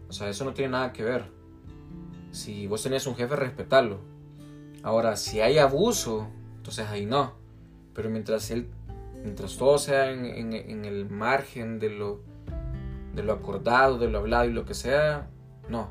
O 0.09 0.13
sea, 0.13 0.29
eso 0.31 0.45
no 0.45 0.55
tiene 0.55 0.73
nada 0.73 0.93
que 0.93 1.05
ver. 1.05 1.27
Si 2.33 2.67
vos 2.67 2.83
tenés 2.83 3.07
un 3.07 3.15
jefe, 3.15 3.37
respetarlo. 3.37 4.01
Ahora, 4.83 5.17
si 5.17 5.41
hay 5.41 5.59
abuso, 5.59 6.29
entonces 6.57 6.87
ahí 6.88 7.07
no. 7.07 7.35
Pero 7.95 8.11
mientras 8.11 8.51
él, 8.51 8.69
mientras 9.23 9.57
todo 9.57 9.79
sea 9.79 10.11
en, 10.11 10.53
el 10.55 11.09
margen 11.11 11.79
de 11.79 11.91
lo, 11.91 12.21
de 13.14 13.23
lo 13.23 13.33
acordado, 13.33 13.99
de 13.99 14.09
lo 14.09 14.19
hablado 14.19 14.45
y 14.45 14.53
lo 14.53 14.64
que 14.64 14.75
sea, 14.75 15.29
no. 15.69 15.91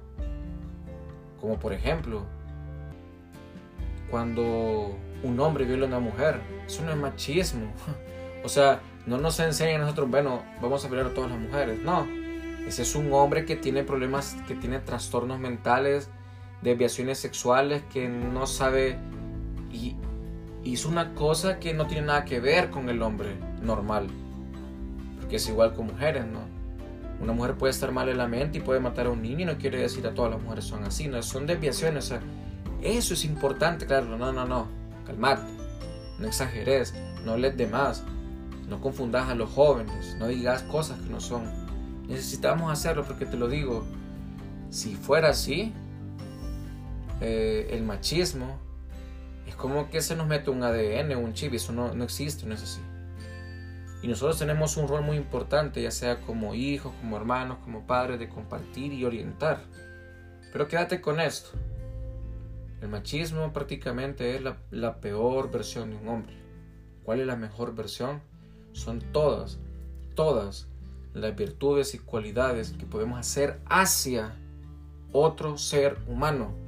Como 1.42 1.60
por 1.60 1.74
ejemplo, 1.74 2.24
cuando 4.10 4.96
un 5.24 5.40
hombre 5.40 5.66
viola 5.66 5.86
a 5.86 5.88
una 5.88 6.00
mujer, 6.00 6.40
eso 6.66 6.84
no 6.84 6.92
es 6.92 6.98
machismo. 6.98 7.72
O 8.44 8.50
sea, 8.50 8.80
no 9.06 9.18
nos 9.18 9.40
enseñan 9.42 9.82
a 9.82 9.86
nosotros, 9.86 10.10
bueno, 10.10 10.42
vamos 10.62 10.86
a 10.86 10.88
violar 10.88 11.08
a 11.08 11.14
todas 11.14 11.32
las 11.32 11.40
mujeres. 11.40 11.82
No, 11.82 12.08
ese 12.66 12.84
es 12.84 12.96
un 12.96 13.12
hombre 13.12 13.46
que 13.46 13.58
tiene 13.58 13.84
problemas, 13.84 14.38
que 14.48 14.56
tiene 14.56 14.80
trastornos 14.80 15.40
mentales, 15.40 16.10
desviaciones 16.62 17.20
sexuales, 17.20 17.84
que 17.92 18.08
no 18.08 18.48
sabe 18.48 18.98
y 19.72 19.96
hizo 20.64 20.90
una 20.90 21.14
cosa 21.14 21.60
que 21.60 21.74
no 21.74 21.88
tiene 21.88 22.08
nada 22.08 22.26
que 22.26 22.40
ver 22.40 22.70
con 22.70 22.90
el 22.90 23.02
hombre 23.02 23.38
normal. 23.62 24.08
Porque 25.20 25.38
es 25.38 25.48
igual 25.50 25.74
con 25.74 25.88
mujeres, 25.88 26.26
¿no? 26.26 26.40
Una 27.22 27.34
mujer 27.34 27.56
puede 27.56 27.72
estar 27.72 27.92
mal 27.92 28.10
en 28.10 28.18
la 28.18 28.28
mente 28.28 28.60
y 28.60 28.62
puede 28.62 28.80
matar 28.80 29.08
a 29.08 29.10
un 29.10 29.22
niño 29.22 29.42
y 29.42 29.46
no 29.46 29.58
quiere 29.58 29.80
decir 29.82 30.06
a 30.06 30.14
todas 30.14 30.32
las 30.32 30.42
mujeres 30.42 30.66
son 30.66 30.84
así, 30.84 31.08
no, 31.08 31.22
son 31.24 31.48
desviaciones. 31.48 32.06
O 32.06 32.08
sea, 32.08 32.20
eso 32.82 33.14
es 33.14 33.26
importante, 33.26 33.86
claro. 33.86 34.18
No, 34.18 34.32
no, 34.32 34.46
no. 34.46 34.68
Calmate. 35.06 35.52
No 36.20 36.28
exageres. 36.28 36.94
No 37.26 37.38
les 37.38 37.58
de 37.58 37.68
más. 37.68 38.04
No 38.68 38.82
confundas 38.82 39.30
a 39.30 39.36
los 39.36 39.50
jóvenes, 39.50 40.18
no 40.20 40.28
digas 40.28 40.64
cosas 40.64 41.00
que 41.00 41.10
no 41.10 41.22
son. 41.22 41.46
Necesitamos 42.08 42.72
hacerlo 42.72 43.06
porque 43.06 43.26
te 43.26 43.38
lo 43.38 43.48
digo, 43.48 43.86
si 44.70 44.96
fuera 44.96 45.30
así, 45.30 45.74
eh, 47.22 47.70
el 47.72 47.84
machismo 47.84 48.60
es 49.48 49.56
como 49.56 49.90
que 49.90 50.02
se 50.02 50.16
nos 50.16 50.28
mete 50.28 50.50
un 50.50 50.64
ADN, 50.64 51.16
un 51.16 51.34
chip, 51.34 51.54
y 51.54 51.56
eso 51.58 51.72
no, 51.72 51.94
no 51.94 52.04
existe, 52.04 52.46
no 52.46 52.54
es 52.54 52.64
así. 52.64 52.82
Y 54.02 54.08
nosotros 54.08 54.38
tenemos 54.38 54.78
un 54.78 54.88
rol 54.88 55.02
muy 55.02 55.18
importante, 55.18 55.82
ya 55.82 55.92
sea 55.92 56.22
como 56.22 56.54
hijos, 56.54 56.94
como 57.00 57.18
hermanos, 57.18 57.58
como 57.64 57.88
padres, 57.88 58.20
de 58.20 58.30
compartir 58.30 58.94
y 58.94 59.06
orientar. 59.06 59.62
Pero 60.52 60.68
quédate 60.68 61.02
con 61.02 61.20
esto. 61.20 61.50
El 62.82 62.90
machismo 62.90 63.52
prácticamente 63.54 64.36
es 64.36 64.42
la, 64.42 64.58
la 64.70 65.02
peor 65.02 65.50
versión 65.50 65.90
de 65.90 65.98
un 65.98 66.08
hombre. 66.10 66.38
¿Cuál 67.04 67.22
es 67.22 67.28
la 67.28 67.36
mejor 67.36 67.74
versión? 67.74 68.22
Son 68.74 69.00
todas, 69.12 69.58
todas 70.14 70.68
las 71.14 71.36
virtudes 71.36 71.96
y 71.96 72.00
cualidades 72.00 72.72
que 72.74 72.86
podemos 72.86 73.20
hacer 73.20 73.60
hacia 73.66 74.36
otro 75.12 75.58
ser 75.58 75.98
humano. 76.08 76.67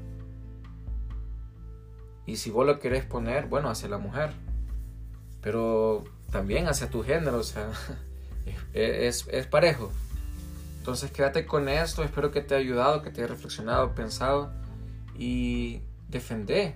Y 2.29 2.37
si 2.37 2.51
vos 2.51 2.63
lo 2.63 2.79
querés 2.79 3.05
poner, 3.05 3.47
bueno, 3.47 3.71
hacia 3.71 3.89
la 3.89 3.97
mujer. 3.97 4.29
Pero 5.41 6.03
también 6.31 6.67
hacia 6.67 6.87
tu 6.87 7.03
género, 7.03 7.39
o 7.39 7.43
sea, 7.43 7.71
es, 8.73 9.27
es 9.31 9.47
parejo. 9.47 9.91
Entonces 10.77 11.09
quédate 11.09 11.47
con 11.47 11.67
esto, 11.67 12.03
espero 12.03 12.29
que 12.29 12.41
te 12.41 12.53
haya 12.53 12.63
ayudado, 12.63 13.01
que 13.01 13.09
te 13.09 13.21
haya 13.21 13.33
reflexionado, 13.33 13.95
pensado 13.95 14.51
y 15.17 15.81
defender, 16.07 16.75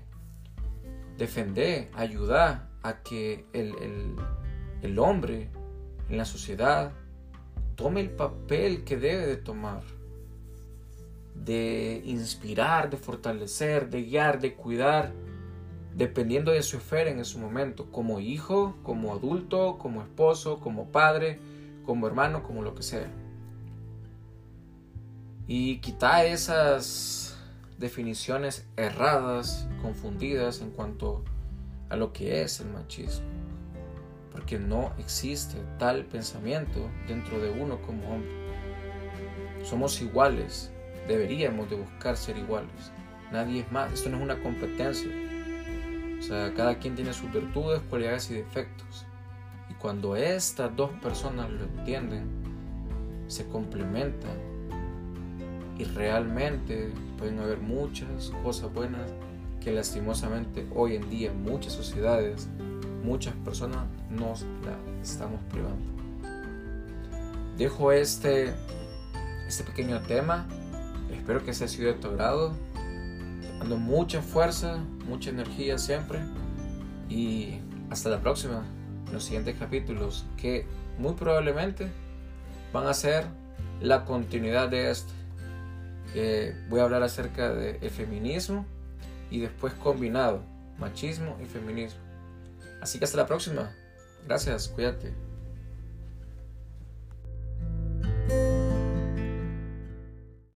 defender, 1.19 1.89
ayudar 1.93 2.67
a 2.81 3.03
que 3.03 3.45
el, 3.53 3.75
el, 3.75 4.15
el 4.81 4.97
hombre 4.97 5.49
en 6.09 6.17
la 6.17 6.25
sociedad 6.25 6.93
tome 7.75 8.01
el 8.01 8.09
papel 8.09 8.83
que 8.83 8.97
debe 8.97 9.27
de 9.27 9.37
tomar, 9.37 9.83
de 11.35 12.01
inspirar, 12.05 12.89
de 12.89 12.97
fortalecer, 12.97 13.89
de 13.91 14.01
guiar, 14.01 14.41
de 14.41 14.55
cuidar, 14.55 15.13
dependiendo 15.95 16.51
de 16.51 16.63
su 16.63 16.77
esfera 16.77 17.09
en 17.09 17.19
ese 17.19 17.37
momento, 17.37 17.91
como 17.91 18.19
hijo, 18.19 18.75
como 18.83 19.13
adulto, 19.13 19.77
como 19.77 20.01
esposo, 20.01 20.59
como 20.59 20.91
padre, 20.91 21.39
como 21.85 22.07
hermano, 22.07 22.43
como 22.43 22.63
lo 22.63 22.73
que 22.75 22.83
sea. 22.83 23.11
Y 25.47 25.79
quita 25.79 26.25
esas 26.25 27.37
definiciones 27.77 28.65
erradas, 28.77 29.67
confundidas 29.81 30.61
en 30.61 30.71
cuanto 30.71 31.23
a 31.89 31.95
lo 31.95 32.13
que 32.13 32.41
es 32.41 32.59
el 32.59 32.69
machismo. 32.69 33.27
Porque 34.31 34.57
no 34.57 34.93
existe 34.97 35.57
tal 35.77 36.05
pensamiento 36.05 36.89
dentro 37.07 37.39
de 37.39 37.51
uno 37.51 37.81
como 37.81 38.15
hombre. 38.15 38.31
Somos 39.63 40.01
iguales, 40.01 40.71
deberíamos 41.07 41.69
de 41.69 41.75
buscar 41.75 42.17
ser 42.17 42.37
iguales. 42.37 42.91
Nadie 43.31 43.61
es 43.61 43.71
más, 43.71 43.91
esto 43.93 44.09
no 44.09 44.17
es 44.17 44.23
una 44.23 44.41
competencia. 44.41 45.22
O 46.23 46.25
sea, 46.25 46.53
cada 46.53 46.79
quien 46.79 46.95
tiene 46.95 47.11
sus 47.11 47.29
virtudes, 47.33 47.81
cualidades 47.89 48.31
y 48.31 48.35
defectos. 48.35 49.05
Y 49.69 49.73
cuando 49.73 50.15
estas 50.15 50.73
dos 50.73 50.89
personas 51.01 51.51
lo 51.51 51.65
entienden, 51.65 52.29
se 53.27 53.45
complementan 53.47 54.37
y 55.77 55.83
realmente 55.83 56.93
pueden 57.17 57.39
haber 57.39 57.57
muchas 57.57 58.31
cosas 58.41 58.73
buenas 58.73 59.11
que 59.59 59.73
lastimosamente 59.73 60.65
hoy 60.73 60.95
en 60.95 61.09
día 61.09 61.29
en 61.29 61.43
muchas 61.43 61.73
sociedades, 61.73 62.47
muchas 63.03 63.33
personas 63.43 63.85
nos 64.09 64.43
la 64.63 64.77
estamos 65.01 65.41
privando. 65.51 65.91
Dejo 67.57 67.91
este, 67.91 68.53
este 69.45 69.65
pequeño 69.65 69.99
tema, 70.03 70.47
espero 71.11 71.43
que 71.43 71.53
sea 71.53 71.67
sido 71.67 71.91
de 71.91 71.99
tu 71.99 72.07
agrado, 72.07 72.55
mucha 73.65 74.21
fuerza, 74.21 74.77
mucha 75.07 75.29
energía 75.29 75.77
siempre 75.77 76.19
y 77.09 77.59
hasta 77.89 78.09
la 78.09 78.19
próxima, 78.21 78.63
los 79.11 79.23
siguientes 79.23 79.55
capítulos 79.57 80.25
que 80.37 80.65
muy 80.97 81.13
probablemente 81.13 81.89
van 82.71 82.87
a 82.87 82.93
ser 82.93 83.25
la 83.81 84.05
continuidad 84.05 84.69
de 84.69 84.91
este. 84.91 85.11
Que 86.13 86.55
voy 86.69 86.79
a 86.79 86.83
hablar 86.83 87.01
acerca 87.03 87.53
del 87.53 87.89
feminismo 87.89 88.65
y 89.31 89.39
después 89.39 89.73
combinado 89.73 90.43
machismo 90.77 91.37
y 91.41 91.45
feminismo. 91.45 91.99
Así 92.81 92.99
que 92.99 93.05
hasta 93.05 93.17
la 93.17 93.25
próxima. 93.25 93.71
Gracias, 94.27 94.67
cuídate. 94.67 95.22